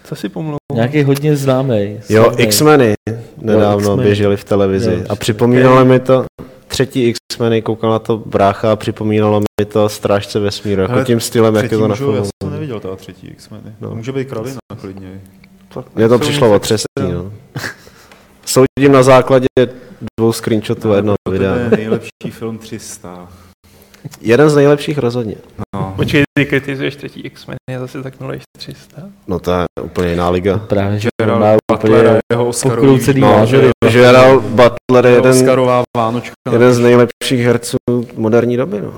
[0.03, 0.57] Co si pomluvil?
[0.73, 1.99] Nějaký hodně známý.
[2.09, 2.93] Jo, X-meny
[3.41, 4.03] nedávno X-meny.
[4.03, 6.25] běželi v televizi Jo, a připomínalo mi to,
[6.67, 11.55] třetí X-meny, koukal na to brácha a připomínalo mi to Strážce vesmíru, jako tím stylem,
[11.55, 12.29] jak je to můžu, já nafilmované.
[12.43, 13.73] jsem neviděl ta třetí X-meny.
[13.81, 13.89] No.
[13.89, 15.21] To může být kravina, klidně.
[15.95, 17.31] Mně to přišlo otřesný, no.
[18.45, 19.45] Soudím na základě
[20.19, 21.55] dvou screenshotů a jednoho To videa.
[21.55, 23.27] je nejlepší film 300.
[24.21, 25.35] Jeden z nejlepších rozhodně.
[25.75, 25.84] No.
[25.95, 28.13] Počkej, ty kritizuješ třetí X-Men, je zase tak
[28.57, 29.01] 0300.
[29.27, 30.57] No to je úplně jiná liga.
[30.57, 33.69] Právě, že Gerald má úplně jeho pokroucený No, názory.
[33.91, 36.33] Gerald Butler je jeho jeden, Oscarová Vánočka.
[36.51, 37.77] jeden z nejlepších herců
[38.15, 38.93] moderní doby, no.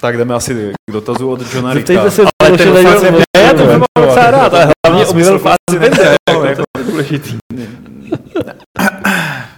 [0.00, 1.92] Tak jdeme asi k dotazu od Johna Ricka.
[1.94, 6.14] Zeptejte se, Ale ten fakt ne, já to mám docela rád, ale hlavně smysl Fassbender,
[6.30, 7.36] jako, jako to je důležitý.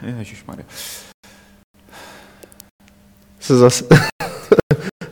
[0.18, 0.64] Ježišmarja.
[3.40, 3.82] Se zas...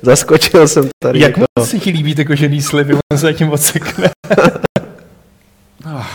[0.04, 1.20] Zaskočil jsem tady.
[1.20, 4.10] Jak moc se ti líbí ty kožený slivy, on se zatím odsekne.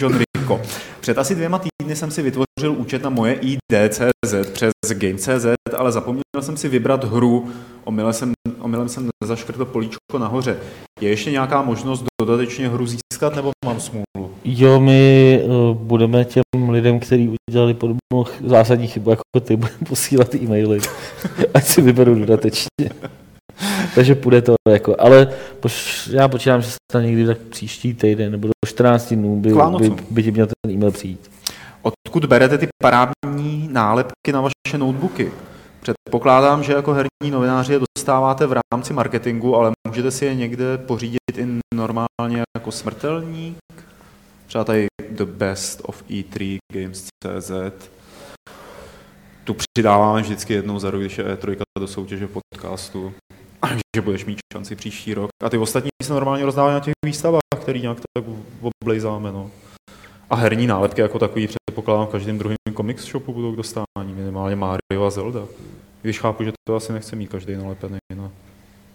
[0.00, 0.54] John Ricko.
[0.54, 0.60] Jo.
[1.00, 5.46] Před asi dvěma týdny jsem si vytvořil účet na moje ID.cz přes Game.cz,
[5.78, 7.48] ale zapomněl jsem si vybrat hru.
[7.84, 10.56] Omylem jsem, omylem jsem nezaškrtl políčko nahoře.
[11.00, 14.34] Je ještě nějaká možnost dodatečně hru získat, nebo mám smůlu?
[14.44, 20.34] Jo, my uh, budeme těm lidem, kteří udělali podobnou zásadní chybu jako ty, budeme posílat
[20.34, 20.78] e-maily,
[21.54, 22.90] ať si vyberou dodatečně.
[23.94, 25.28] Takže půjde to jako, ale
[25.60, 29.52] poš, já počítám, že se tam někdy tak příští týden nebo do 14 dnů by,
[29.78, 31.30] by, by ti měl ten e-mail přijít.
[31.82, 35.32] Odkud berete ty parádní nálepky na vaše notebooky?
[35.80, 40.78] Předpokládám, že jako herní novináři je dostáváte v rámci marketingu, ale můžete si je někde
[40.78, 43.58] pořídit i normálně jako smrtelník?
[44.46, 47.50] Třeba tady The Best of E3 Games.cz.
[49.44, 53.14] Tu přidáváme vždycky jednou za rok, když je E3 do soutěže podcastu.
[53.96, 55.30] že budeš mít šanci příští rok.
[55.44, 58.24] A ty ostatní se normálně rozdávají na těch výstavách, který nějak tak
[58.82, 59.32] oblejzáme.
[59.32, 59.50] No.
[60.30, 64.56] A herní nálepky jako takový předpokládám v každém druhém comics shopu budou k dostání, minimálně
[64.56, 65.40] Mario a Zelda.
[66.02, 68.30] Když chápu, že to asi nechce mít každý nalepený na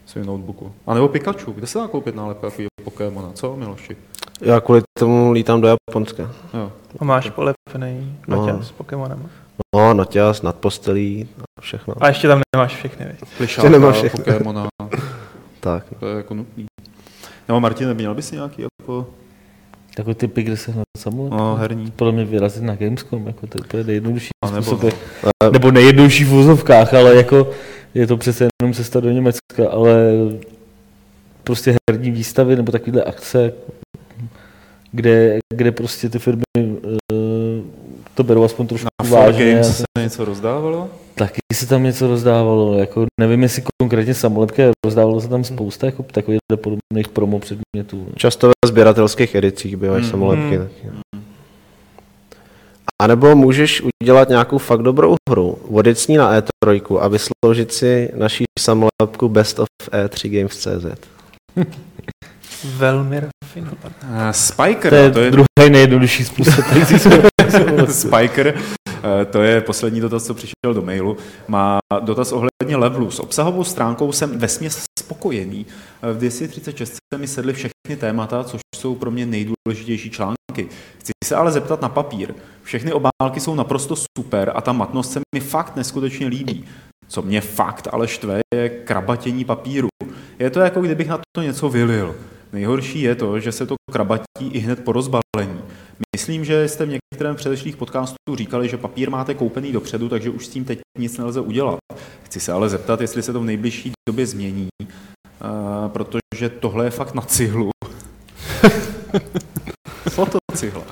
[0.06, 0.74] svém notebooku.
[0.88, 3.98] A nebo Pikachu, kde se dá koupit nálepka takového Pokémona, co Miloši?
[4.42, 6.32] Já kvůli tomu lítám do Japonska.
[6.54, 6.72] Jo.
[7.00, 8.48] A máš polepený No.
[8.48, 8.64] no.
[8.64, 9.30] s Pokémonem.
[9.76, 11.28] No, natěz, nad postelí
[11.58, 11.94] a všechno.
[12.02, 13.16] A ještě tam nemáš všechny, viď?
[13.38, 14.24] Plišáka, nemám všechno.
[14.24, 14.68] Pokémona,
[15.60, 15.86] Tak.
[16.00, 16.66] to je jako nutný.
[17.48, 19.08] Nebo Martin, měl bys nějaký jako
[19.96, 21.30] Takové typy, kde se hned samou.
[21.30, 21.92] no, herní?
[21.92, 24.96] Podle mě vyrazit na Gamescom, jako to je úplně nejjednodušší A nebo- způsob, jak-
[25.44, 27.52] Eh, nebo nejjednodušší v vozovkách, ale jako
[27.94, 29.96] je to přece jenom cesta do Německa, ale
[31.44, 33.54] prostě herní výstavy nebo takovéhle akce,
[34.92, 36.62] kde, kde prostě ty firmy eh,
[38.16, 39.52] to berou aspoň trošku Na vážně.
[39.54, 40.90] Games a se něco rozdávalo?
[41.16, 45.86] Taky se tam něco rozdávalo, jako nevím jestli konkrétně samolepky, ale rozdávalo se tam spousta
[45.86, 48.08] jako takových podobných promo předmětů.
[48.16, 50.10] Často ve sběratelských edicích bývají Mm.
[50.10, 50.58] samolepky.
[50.58, 50.64] Mm.
[50.68, 50.88] taky.
[53.02, 57.74] A nebo můžeš udělat nějakou fakt dobrou hru, vodit s ní na E3 a vysloužit
[57.74, 60.86] si naší samolepku Best of E E3 Games.cz.
[62.78, 63.96] Velmi rafinovaný.
[64.04, 66.66] Uh, Spiker, To je, to je druhý nejjednodušší způsob.
[66.76, 67.35] jak získat samolepku.
[67.90, 68.54] Spiker,
[69.04, 73.12] eh, to je poslední dotaz, co přišel do mailu, má dotaz ohledně levelu.
[73.12, 75.66] S obsahovou stránkou jsem vesměs spokojený.
[76.02, 80.68] Eh, V 236 se mi sedly všechny témata, což jsou pro mě nejdůležitější články.
[81.00, 82.34] Chci se ale zeptat na papír.
[82.64, 86.66] Všechny obálky jsou naprosto super a ta matnost se mi fakt neskutečně líbí.
[87.08, 89.88] Co mě fakt ale štve, je krabatění papíru.
[90.40, 92.16] Je to jako kdybych na to něco vylil.
[92.54, 95.62] Nejhorší je to, že se to krabatí i hned po rozbalení.
[96.16, 100.46] Myslím, že jste v některém předešlých podcastů říkali, že papír máte koupený dopředu, takže už
[100.46, 101.80] s tím teď nic nelze udělat.
[102.24, 104.88] Chci se ale zeptat, jestli se to v nejbližší době změní, uh,
[105.88, 107.70] protože tohle je fakt na cihlu.
[110.10, 110.84] Fotocihla.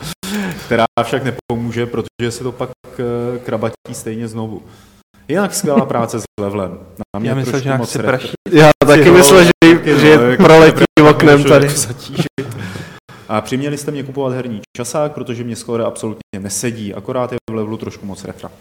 [0.66, 4.62] Která však nepomůže, protože se to pak eh, krabatí stejně znovu.
[5.28, 6.80] Jinak skvělá práce s levelem.
[7.16, 8.32] Na mě Já myslel, že nějak moc se praší.
[8.51, 9.51] Já taky myslel, že,
[9.99, 11.66] že jako proletí oknem tady.
[11.66, 12.28] jako zatížit.
[13.30, 17.54] A přiměli jste mě kupovat herní časák, protože mě skoro absolutně nesedí, akorát je v
[17.54, 18.52] levelu trošku moc retra.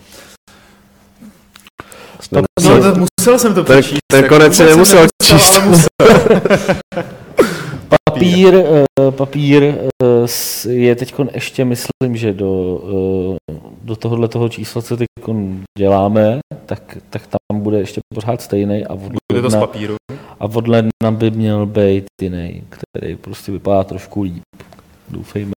[2.32, 3.98] No, No, to, musel jsem to přečíst.
[4.12, 5.56] ten jako konec si vůbec nemusel číst.
[5.56, 5.88] ale musel.
[8.22, 12.80] Papír, eh, papír eh, je teď ještě, myslím, že do,
[13.50, 15.08] eh, do tohohle toho čísla, co teď
[15.78, 19.96] děláme, tak, tak tam bude ještě pořád stejný a od, Bude to z papíru.
[20.40, 24.42] a od ledna by měl být jiný, který prostě vypadá trošku líp.
[25.08, 25.52] Doufejme.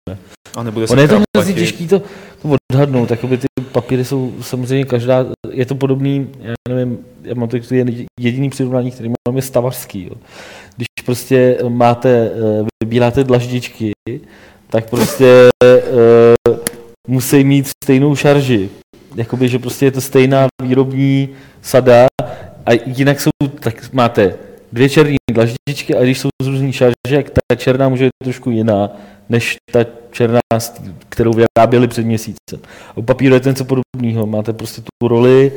[0.56, 2.00] A nebude se Ono je to hrozně těžký to,
[2.42, 7.50] to odhadnout, jakoby ty papíry jsou samozřejmě každá, je to podobný, já nevím, já mám
[7.50, 7.86] to je
[8.20, 10.04] jediný přirovnání, který mám je stavařský.
[10.04, 10.16] Jo.
[10.78, 13.92] Když prostě máte, eh, vybíráte dlaždičky,
[14.70, 16.58] tak prostě uh,
[17.08, 18.70] musí mít stejnou šarži.
[19.16, 21.30] Jakoby, že prostě je to stejná výrobní
[21.62, 22.08] sada
[22.66, 24.36] a jinak jsou, tak máte
[24.72, 28.92] dvě černé dlaždičky a když jsou z různých šaržek, ta černá může být trošku jiná
[29.30, 29.80] než ta
[30.12, 30.40] černá,
[31.10, 32.60] kterou vyráběli před měsícem.
[32.96, 34.26] U papíru je to něco podobného.
[34.26, 35.52] Máte prostě tu roli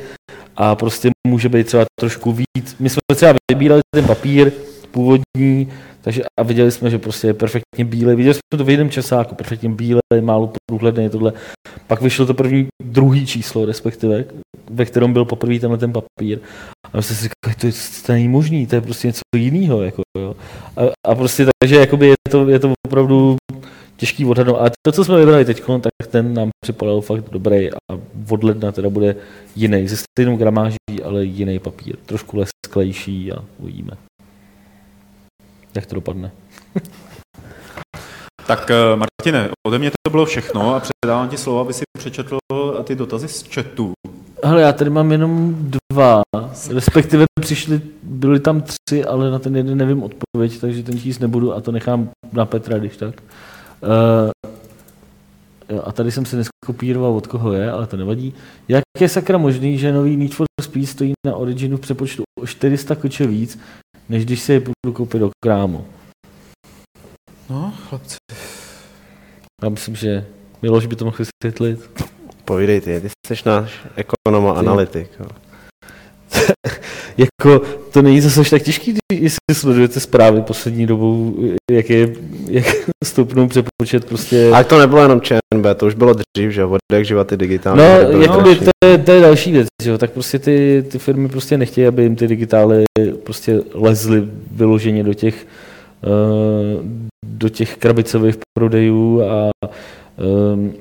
[0.57, 2.77] a prostě může být třeba trošku víc.
[2.79, 4.53] My jsme třeba vybírali ten papír
[4.91, 5.69] původní,
[6.01, 8.17] takže a viděli jsme, že prostě je perfektně bílý.
[8.17, 11.33] Viděli jsme to v jednom časáku, perfektně bílý, málo průhledný tohle.
[11.87, 14.25] Pak vyšlo to první, druhý číslo, respektive,
[14.71, 16.39] ve kterém byl poprvé tenhle ten papír.
[16.93, 17.73] A my jsme si říkali, to, je,
[18.07, 19.83] to není možný, to je prostě něco jiného.
[19.83, 20.37] Jako, jo.
[20.77, 23.37] A, a, prostě takže jakoby je, to, je to opravdu
[23.97, 24.57] těžký odhadnout.
[24.57, 27.95] A to, co jsme vybrali teď, tak ten nám připadal fakt dobrý a
[28.31, 29.17] od ledna teda bude
[29.57, 31.97] jiný, se stejnou gramáží, ale jiný papír.
[32.07, 34.08] Trošku lesklejší a uvidíme.
[35.75, 36.31] Jak to dopadne.
[38.49, 42.39] Tak eh, Martine, ode mě to bylo všechno a předávám ti slovo, aby si přečetl
[42.85, 43.93] ty dotazy z chatu.
[44.45, 45.57] Hele, já tady mám jenom
[45.91, 46.23] dva,
[46.71, 51.55] respektive přišli, byly tam tři, ale na ten jeden nevím odpověď, takže ten číst nebudu
[51.55, 53.15] a to nechám na Petra, když tak.
[53.83, 54.31] Uh,
[55.69, 58.35] jo, a tady jsem si neskopíroval, od koho je, ale to nevadí.
[58.69, 62.47] Jak je sakra možný, že nový Need for Speed stojí na Originu v přepočtu o
[62.47, 63.59] 400 koče víc,
[64.09, 65.87] než když se je budu koupit do krámu?
[67.51, 68.17] No, chlapci.
[69.63, 70.27] Já myslím, že
[70.63, 71.91] Miloš by to mohl vysvětlit.
[72.45, 75.11] Povídej ty, ty jsi náš ekonom a analytik.
[75.21, 75.27] Jo.
[77.19, 77.61] Jako,
[77.93, 81.37] to není zase tak těžký, jestli sledujete zprávy poslední dobou,
[81.71, 82.13] jak je,
[82.49, 82.67] jak
[83.05, 84.51] stoupnou přepočet prostě...
[84.55, 87.79] Ale to nebylo jenom ČNB, to už bylo dřív, že od jak živa ty digitální.
[87.79, 88.65] No, jakoby dražší.
[88.81, 91.87] to je, to je další věc, že jo, tak prostě ty, ty firmy prostě nechtějí,
[91.87, 92.85] aby jim ty digitály
[93.25, 95.47] prostě lezly vyloženě do těch,
[96.07, 96.85] uh,
[97.27, 99.51] do těch krabicových prodejů a
[100.55, 100.73] um,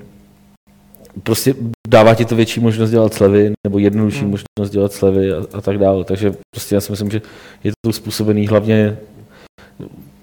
[1.23, 1.55] prostě
[1.87, 4.29] dává ti to větší možnost dělat slevy, nebo jednodušší Hmm.
[4.29, 6.03] možnost dělat slevy a, a tak dále.
[6.03, 7.21] Takže prostě já si myslím, že
[7.63, 8.97] je to způsobený hlavně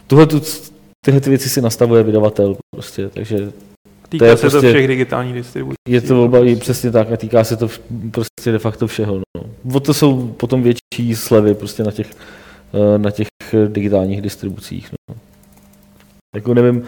[0.07, 0.41] tuhle, tu,
[1.05, 3.53] tyhle ty věci si nastavuje vydavatel prostě, takže
[4.09, 5.75] Týká je se to prostě- všech digitálních distribucí.
[5.89, 7.81] je to volba i přesně tak a týká se to v-
[8.11, 9.15] prostě de facto všeho.
[9.37, 9.45] No.
[9.77, 12.11] O to jsou potom větší slevy prostě na těch,
[12.75, 13.27] eh, na těch
[13.69, 14.89] digitálních distribucích.
[15.11, 15.17] No.
[16.35, 16.83] Jako nevím,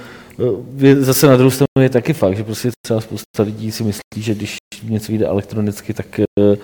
[1.01, 4.35] zase na druhou stranu je taky fakt, že prostě třeba spousta lidí si myslí, že
[4.35, 6.57] když něco vyjde elektronicky, tak eh,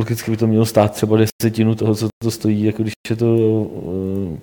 [0.00, 3.36] logicky by to mělo stát třeba desetinu toho, co to stojí, jako když je to
[4.36, 4.38] eh,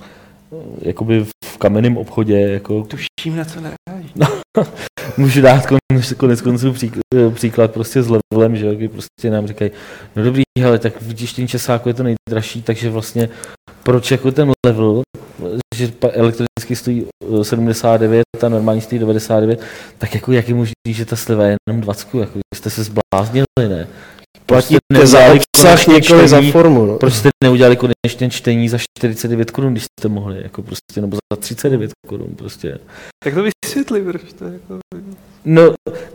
[0.81, 4.13] jakoby v kamenném obchodě, jako Tuším, na co naráží.
[5.17, 9.29] Můžu dát konec, konec konců přík, eh, příklad prostě s levelem, že jo, kdy prostě
[9.29, 9.71] nám říkají,
[10.15, 13.29] no dobrý, ale tak v tištění časáku je to nejdražší, takže vlastně
[13.83, 15.01] proč jako ten level,
[15.75, 17.05] že elektronicky stojí
[17.39, 19.61] eh, 79 a normální stojí 99,
[19.97, 23.45] tak jako jak je možný, že ta sleva je jenom 20, jako jste se zbláznili,
[23.57, 23.87] ne?
[24.51, 26.85] Platíte za neudělali obsah, nikoli za formu.
[26.85, 26.97] No.
[26.97, 31.39] Proč jste neudělali konečně čtení za 49 korun, když jste mohli, jako prostě, nebo za
[31.39, 32.77] 39 korun prostě.
[33.23, 34.79] Tak to vysvětli, proč to jako...
[35.45, 35.63] No,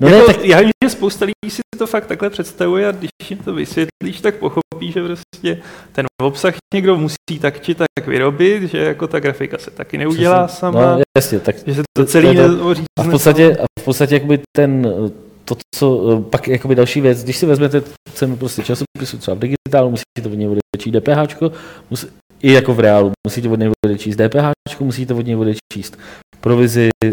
[0.01, 2.93] no ne, jako, tak Já vím, že spousta lidí si to fakt takhle představuje a
[2.93, 5.63] když jim to vysvětlíš, tak pochopí, že prostě
[5.93, 10.47] ten obsah někdo musí tak či tak vyrobit, že jako ta grafika se taky neudělá
[10.47, 10.59] Přesně.
[10.61, 12.81] sama, No, jasně, tak že se to- celý to to.
[12.99, 14.87] a v podstatě, a v podstatě jakoby ten,
[15.49, 17.83] to, co, pak jakoby další věc, když si vezmete
[18.13, 21.43] cenu prostě časopisu třeba v digitálu, musíte od něj odečíst DPH,
[21.91, 22.07] musí,
[22.43, 25.99] i jako v reálu, musíte od něj odečíst DPH, musíte od něj odečíst
[26.47, 27.11] provizi eh,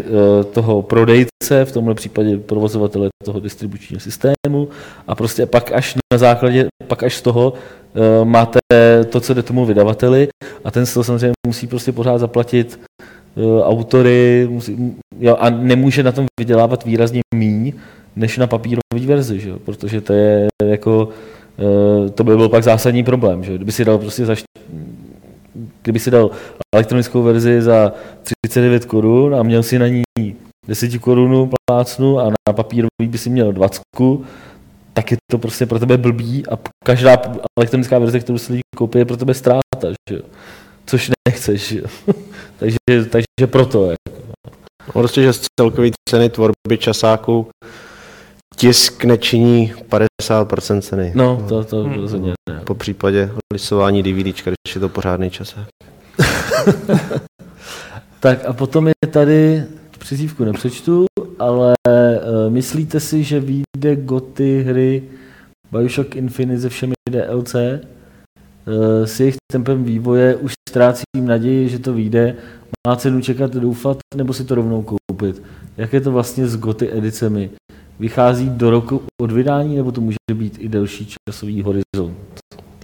[0.52, 4.68] toho prodejce, v tomhle případě provozovatele toho distribučního systému.
[5.06, 8.58] A prostě pak až na základě, pak až z toho eh, máte
[9.10, 10.28] to, co jde tomu vydavateli.
[10.64, 16.02] A ten z toho samozřejmě musí prostě pořád zaplatit eh, autory musí, jo, a nemůže
[16.02, 17.72] na tom vydělávat výrazně míň,
[18.16, 21.08] než na papírové verzi, že protože to je jako,
[21.58, 24.34] eh, to by byl pak zásadní problém, že kdyby si dal prostě za,
[25.82, 26.30] kdyby si dal
[26.74, 27.92] elektronickou verzi za
[28.22, 30.02] 39 korun a měl si na ní
[30.68, 33.82] 10 korunů plácnu a na papírový by si měl 20,
[34.92, 37.22] tak je to prostě pro tebe blbý a každá
[37.58, 40.18] elektronická verze, kterou si lidi koupí, je pro tebe ztráta, že
[40.86, 41.68] což nechceš.
[41.68, 41.82] Že
[42.58, 42.78] takže,
[43.10, 43.96] takže proto je.
[44.92, 47.46] Prostě, že z celkový ceny tvorby časáků
[48.56, 51.12] tisk nečiní 50% ceny.
[51.14, 51.94] No, to, to Hmm.
[51.94, 52.60] rozhodně ne.
[52.64, 55.66] Po případě lisování DVDčka, když je to pořádný časák.
[58.20, 59.62] Tak a potom je tady,
[59.98, 61.04] přizívku nepřečtu,
[61.38, 65.02] ale uh, myslíte si, že vyjde goty hry
[65.72, 67.54] Bioshock Infinite se všemi DLC?
[67.54, 72.36] Uh, s jejich tempem vývoje už ztrácím naději, že to vyjde.
[72.88, 75.42] Má cenu čekat, doufat, nebo si to rovnou koupit?
[75.76, 77.50] Jak je to vlastně s goty edicemi?
[77.98, 82.16] Vychází do roku od vydání, nebo to může být i delší časový horizont?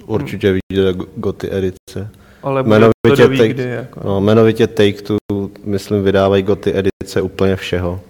[0.07, 2.09] Určitě vyjde go- goty edice.
[2.43, 4.01] Ale bude Jmenovitě to doví, teď- kdy, jako.
[4.05, 5.17] No, jmenovitě Take-Two,
[5.65, 8.01] myslím, vydávají goty edice úplně všeho.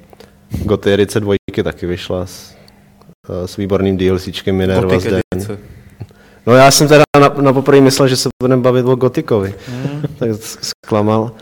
[0.65, 2.55] Goty edice dvojky taky vyšla s,
[3.45, 4.99] eh, s výborným DLCčkem Minerva.
[6.47, 10.03] No já jsem teda na, na poprvé myslel, že se budeme bavit o Gotikovi, Hmm.
[10.19, 11.33] tak zklamal.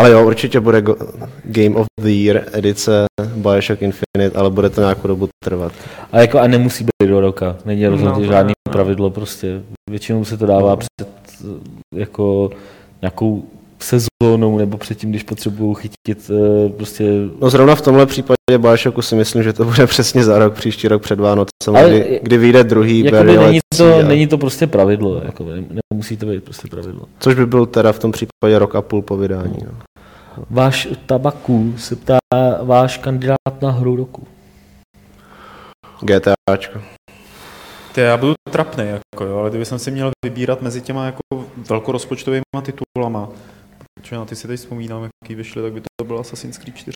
[0.00, 0.96] Ale jo, určitě bude go,
[1.44, 3.04] Game of the Year edice
[3.36, 5.72] Bioshock Infinite, ale bude to nějakou dobu trvat.
[6.12, 7.56] A jako a nemusí být do roka.
[7.64, 8.72] Není rozhodně No, žádný no.
[8.72, 9.62] pravidlo prostě.
[9.90, 10.76] Většinou se to dává No.
[10.76, 11.08] před
[11.94, 12.50] jako
[13.02, 13.44] nějakou
[13.82, 17.04] sezónou nebo předtím, když potřebují chytit eh, prostě
[17.40, 20.88] No zrovna v tomhle případě Bioshocku si myslím, že to bude přesně za rok, příští
[20.88, 24.66] rok před Vánocem, Ale kdy, kdy vyjde druhý Jakoby není, to, a- není to prostě
[24.66, 25.46] pravidlo, jako,
[25.92, 27.02] nemusí to být prostě pravidlo.
[27.20, 29.56] Což by byl teda v tom případě rok a půl po vydání.
[29.64, 29.72] No.
[30.50, 32.18] Váš tabaku se ptá
[32.62, 34.26] váš kandidát na hru roku.
[36.00, 36.80] GTAčko.
[37.94, 41.20] Ty, já budu trapný, jako, jo, ale kdyby jsem si měl vybírat mezi těma jako
[41.70, 43.28] velkorozpočtovými titulama,
[43.94, 46.92] protože na ty si teď vzpomínám, jaký vyšly, tak by to byl Assassin's Creed 4.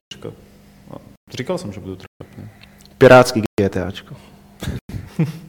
[0.90, 0.95] A
[1.36, 2.49] říkal jsem, že budu trapný.
[2.99, 4.14] Pirátský GTAčko.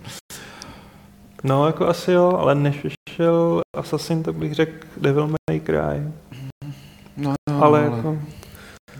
[1.46, 6.04] No, jako asi jo, ale než vyšel Assassin, tak bych řekl Devil May Cry.
[7.56, 8.18] No, ale jako,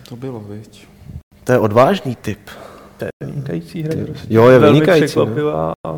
[0.08, 0.88] to bylo, viď.
[1.44, 2.38] To je odvážný typ.
[2.96, 4.04] to je vynikající hra.
[4.06, 4.26] prostě.
[4.34, 5.18] Jo, je Velmi vynikající.
[5.18, 5.24] no.
[5.26, 5.72] překvapivá.
[5.88, 5.96] a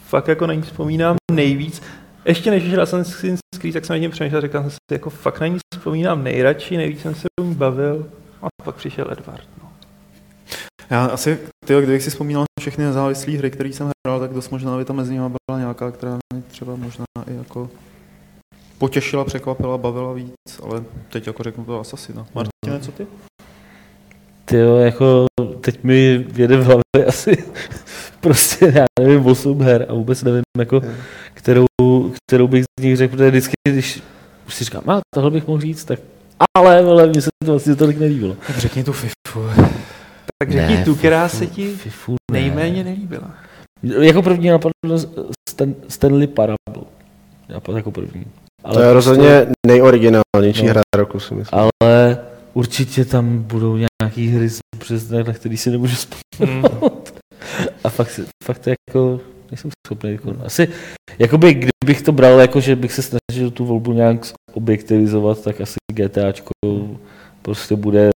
[0.00, 1.82] Fakt jako na ní vzpomínám nejvíc.
[2.24, 5.40] Ještě než vyšel Assassin's Creed, tak jsem na něm přemýšlel, říkal jsem si, jako fakt
[5.40, 8.06] na ní vzpomínám nejradši, nejvíc jsem se o ní bavil.
[8.42, 9.48] A pak přišel Edward.
[9.62, 9.68] No.
[10.90, 14.50] Já asi, tyjo, kdybych si vzpomínal na všechny nezávislé hry, které jsem hrál, tak dost
[14.50, 17.70] možná by tam mezi nimi byla nějaká, která mě třeba možná i jako
[18.84, 20.32] potěšila, překvapila, bavila víc,
[20.62, 22.26] ale teď jako řeknu to Assassina.
[22.34, 23.06] Martine, co ty?
[24.44, 25.26] Ty jo, jako
[25.60, 27.44] teď mi jede v hlavě asi
[28.20, 30.82] prostě, já nevím, 8 her a vůbec nevím, jako,
[31.34, 31.64] kterou,
[32.26, 34.02] kterou bych z nich řekl, protože vždycky, když
[34.46, 36.00] už si říkám, a tohle bych mohl říct, tak
[36.58, 38.36] ale, ale mně se to vlastně tolik nelíbilo.
[38.46, 39.40] Tak řekni tu FIFU.
[40.38, 42.40] Tak řekni Ne, tu, která Fifu- se ti Fifu ne.
[42.40, 43.30] nejméně nelíbila.
[43.82, 44.98] Jako první napadlo
[45.50, 46.84] Stan, Stanley Parable.
[47.48, 48.24] Napadlo jako první.
[48.72, 50.70] To je prostě- rozhodně nejoriginálnější No.
[50.70, 51.58] hra roku, si myslím.
[51.60, 52.18] Ale
[52.54, 57.14] určitě tam budou nějaký hry z- přes na který si nemůžu vzpomenout.
[57.84, 60.12] A fakt, fakt to jako nejsem schopný.
[60.12, 60.68] Jako, asi,
[61.18, 65.74] jakoby, kdybych to bral, jako, že bych se snažil tu volbu nějak objektivizovat, tak asi
[65.92, 66.50] GTAčko
[67.42, 68.10] prostě bude,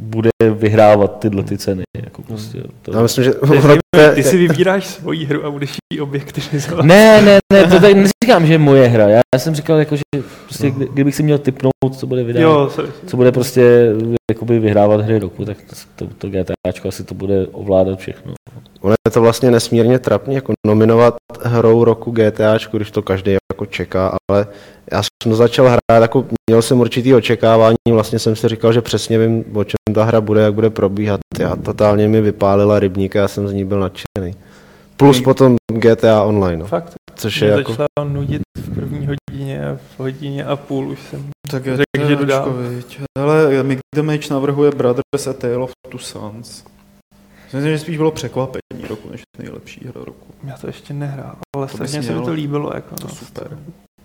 [0.00, 1.82] bude vyhrávat tyhle ty ceny.
[2.04, 2.92] Jako prostě, to...
[2.92, 3.32] Já myslím, že
[3.96, 6.84] je- Ty si vybíráš svoji hru a budeš ji objektivizovat.
[6.84, 9.08] Ne, ne, ne, to tady neříkám, že je moje hra.
[9.08, 10.02] Já jsem říkal, jako, že
[10.44, 12.90] prostě, kdy- kdybych si měl typnout, co bude vydávat, Jo, sorry.
[13.06, 13.92] co bude prostě
[14.30, 15.56] jakoby vyhrávat hry roku, tak
[15.96, 18.32] to, to GTAčko asi to bude ovládat všechno.
[18.80, 23.66] Ono je to vlastně nesmírně trapný, jako nominovat hrou roku GTAčku, když to každý jako
[23.66, 24.46] čeká, ale
[24.92, 29.18] já jsem začal hrát, jako měl jsem určitý očekávání, vlastně jsem si říkal, že přesně
[29.18, 31.20] vím, o čem ta hra bude, jak bude probíhat.
[31.38, 34.34] Já totálně mi vypálila rybníka, já jsem z ní byl nadšený.
[34.96, 37.72] Plus potom GTA Online, no, Fakt, což je mě jako...
[37.72, 42.16] začala nudit v první hodině a v hodině a půl už jsem Tak řekl, že
[42.16, 42.54] jdu dál.
[43.18, 46.64] Ale Mick Damage navrhuje Brothers A Tale of Two Sons.
[47.52, 50.34] Myslím, že spíš bylo překvapení roku, než nejlepší hra roku.
[50.44, 52.70] Já to ještě nehrál, ale To strašně se mi to líbilo.
[52.74, 53.14] Jako, To no.
[53.14, 53.58] super.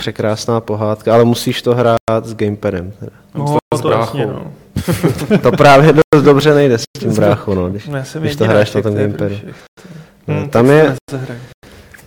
[0.05, 2.91] Překrásná pohádka, ale musíš to hrát s gamepadem.
[2.99, 3.11] teda.
[3.35, 4.53] No, s to jasně, no.
[5.41, 8.81] To právě dost dobře nejde s tím bráchou, no, když No, Když to hraješ na
[8.81, 9.35] tom to gamepadu.
[10.27, 10.95] No, Hm, tam je-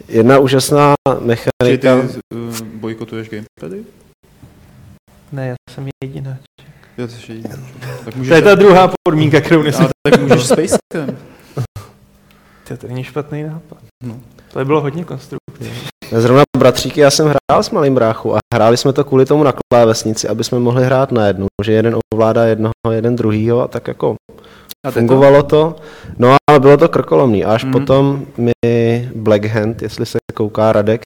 [0.09, 1.94] jedna úžasná Či ty mechanika,
[2.34, 3.84] uh, bojkotuješ gamepady?
[5.32, 6.42] Ne, já jsem jedináček.
[6.99, 7.42] Jo, ty jsi.
[8.05, 9.88] Tak To je ta druhá podmínka, kterou nesmím.
[10.07, 11.16] Ale tak můžeš s Spacecam.
[12.68, 13.78] To, to není špatný nápad.
[14.05, 14.20] No.
[14.53, 15.88] To by bylo hodně konstruktivní.
[16.17, 19.53] Zrovna bratříky, já jsem hrál s malým bráchou a hráli jsme to kvůli tomu na
[19.73, 24.15] klávesnici, aby jsme mohli hrát najednou, že jeden ovládá jednoho, jeden druhýho a tak jako
[24.87, 25.77] A fungovalo to.
[26.19, 27.45] No ale bylo to krkolomný.
[27.45, 27.73] Až Mhm.
[27.73, 28.53] potom mi
[29.15, 31.03] Black Hand, jestli se kouká Radek,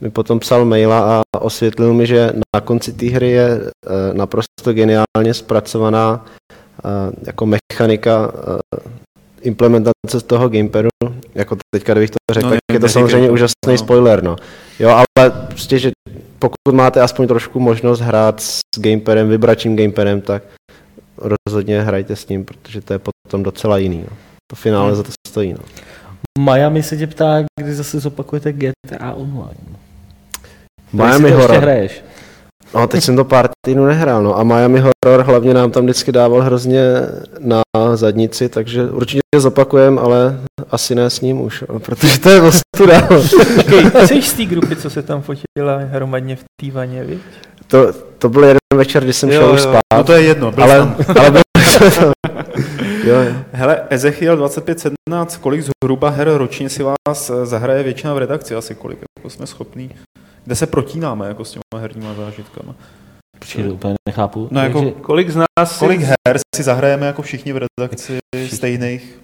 [0.00, 4.72] mi potom psal maila a osvětlil mi, že na konci té hry je eh, naprosto
[4.72, 6.24] geniálně zpracovaná
[6.84, 8.32] eh, jako mechanika
[9.42, 10.88] implementace toho gamepadu,
[11.34, 13.32] jako teďka, kdybych to řekl, No, tak ne- je to neříkej samozřejmě to.
[13.32, 13.78] úžasný No.
[13.78, 14.36] spoiler, no.
[14.78, 15.90] Jo, ale prostě, že
[16.38, 20.42] pokud máte aspoň trošku možnost hrát s gamepadem, vybračím gamepadem, tak
[21.48, 24.04] rozhodně hrajte s ním, protože to je potom docela jiný.
[24.10, 24.16] No.
[24.50, 24.96] To finále Hmm.
[24.96, 25.52] za to stojí.
[25.52, 25.58] No.
[26.38, 29.54] Miami se tě ptá, kdy zase zopakujete GTA Online.
[30.92, 31.62] Miami to ještě Horror.
[31.62, 32.02] hraješ.
[32.74, 34.38] No, teď jsem to pár týdnů nehrál, no.
[34.38, 36.82] A Miami Horror hlavně nám tam vždycky dával hrozně
[37.40, 37.62] na
[37.94, 40.40] zadnici, takže určitě zopakujem, ale
[40.70, 43.00] asi ne s ním už, protože to je ostuda.
[43.54, 47.18] Počkej, ty jsi z té grupy, co se tam fotila hromadně v té vaně, viď?
[47.66, 49.62] to, to byl jeden večer, kdy jsem Jo, šel už jo.
[49.68, 50.96] spát, No to je jedno, byl ale, tam.
[51.18, 51.40] ale byl
[53.04, 53.32] jo, jo.
[53.52, 58.54] Hele, Ezechiel 2517, kolik zhruba her ročně si vás eh, zahraje většina v redakci?
[58.54, 59.90] Asi kolik jako jsme schopní?
[60.44, 62.74] Kde se protínáme jako s těma herníma zážitkama?
[63.56, 64.48] To úplně nechápu.
[64.50, 68.18] No, jako- Takže- Kolik z nás Kolik her si zahrajeme jako všichni v redakci
[68.48, 69.18] stejných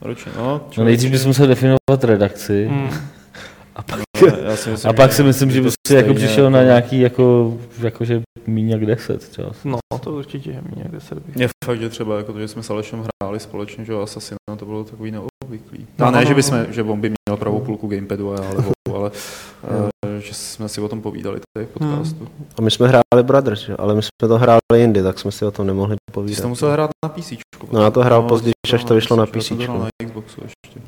[0.00, 0.32] ročně?
[0.36, 2.66] No, No nejdřív bys musel definovat redakci.
[2.66, 2.90] Hmm.
[3.76, 6.04] A pak, No, já si myslím, a pak že- si myslím, že bys si jako
[6.08, 9.50] stejně přišel na jako- nějaký jako, jakože míň jak 10 třeba.
[9.64, 11.36] No, to určitě, že mě někde se bych.
[11.36, 14.36] Je fakt, že třeba jako to, že jsme s Alešem hráli společně, že jo, Assassina,
[14.58, 15.10] to bylo takový
[15.50, 15.86] obvyklý.
[15.98, 16.34] No, No, ne, no, že, no.
[16.36, 20.68] bychom, že on by měl pravou půlku gamepadu a já levou, ale uh, že jsme
[20.68, 22.28] si o tom povídali tady v podcastu.
[22.58, 23.76] A my jsme hráli Brothers, že?
[23.76, 26.42] ale my jsme to hráli jindy, tak jsme si o tom nemohli Ty jsi povídat.
[26.42, 27.32] to musel hrát na PC.
[27.72, 29.50] No, já to hrál později, až to vyšlo na Já to PC.
[29.50, 30.80] na Xboxu ještě.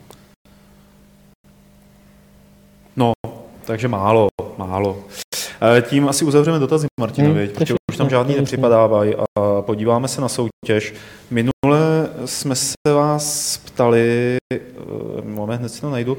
[2.96, 3.12] No,
[3.64, 4.98] takže málo, málo.
[5.78, 10.08] Eh, Tím asi uzavřeme dotazy Martinovi, Hmm, to protože už tam žádný nepřipadávají a podíváme
[10.08, 10.94] se na soutěž.
[11.30, 14.60] Minule jsme se vás ptali, eh,
[15.24, 16.18] moment, hned si to najdu,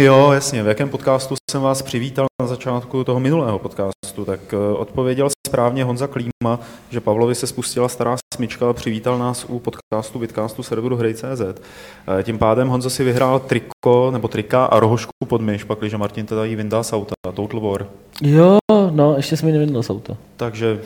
[0.00, 0.62] Jo, jasně.
[0.62, 5.84] V jakém podcastu jsem vás přivítal na začátku toho minulého podcastu, tak eh, odpověděl správně
[5.84, 6.60] Honza Klíma,
[6.90, 11.40] že Pavlovi se spustila stará smyčka a přivítal nás u podcastu Vidcastu serveru Hrej.cz.
[11.40, 16.26] Eh, Tím pádem Honza si vyhrál triko nebo trika a rohošku pod myš, pakliže Martin
[16.26, 17.86] teda jí vyndá z auta, Total War.
[18.22, 18.58] Jo,
[18.90, 20.16] no, ještě jsme mi nevydal z auta.
[20.36, 20.80] Takže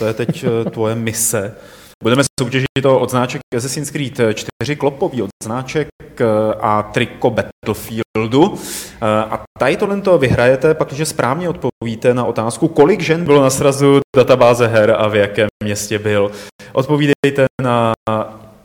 [0.00, 1.54] to je teď eh, tvoje mise.
[2.02, 5.88] Budeme soutěžit to odznáček Assassin's Creed 4 klopový odznáček
[6.20, 6.24] eh,
[6.60, 8.54] a triko Battlefieldu.
[9.02, 13.50] Eh, A tady tohle to vyhrajete, pakliže správně odpovíte na otázku, kolik žen bylo na
[13.50, 16.30] srazu databáze her a v jakém městě byl.
[16.72, 17.92] Odpovídejte na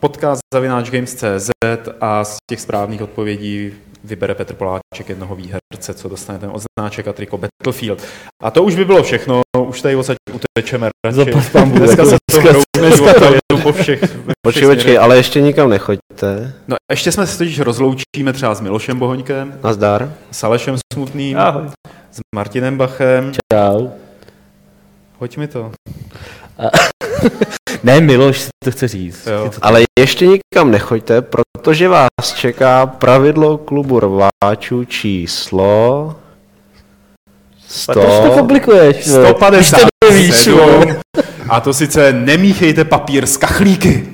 [0.00, 1.50] podcast zavináč games.cz
[2.00, 3.72] a z těch správných odpovědí
[4.06, 8.02] vybere Petr Poláček jednoho výherce, co dostane ten odznáček a triko Battlefield.
[8.42, 11.30] A to už by bylo všechno, už tady odsaď utečeme radši.
[11.64, 13.26] Dneska se to života
[13.62, 16.52] po všech, Počkej, počkej, ale ještě nikam nechoďte.
[16.68, 20.12] No ještě jsme se totiž rozloučíme třeba s Milošem Bohoňkem, Nazdar.
[20.30, 21.64] s Alešem Smutným, Ahoj.
[22.12, 23.32] s Martinem Bachem.
[23.52, 23.88] Čau.
[25.18, 25.72] Hoď mi to.
[27.86, 29.26] Ne, Miloš si to chce říct.
[29.26, 29.50] Jo.
[29.62, 36.14] Ale ještě nikam nechoďte, protože vás čeká pravidlo klubu rváčů číslo...
[37.86, 38.30] Proč to 100...
[38.30, 39.08] komplikuješ?
[39.08, 39.34] vole?
[39.50, 40.82] Když to nevíš, vole.
[40.86, 40.96] 157.
[41.48, 44.08] A to sice nemíchejte papír s kachlíky.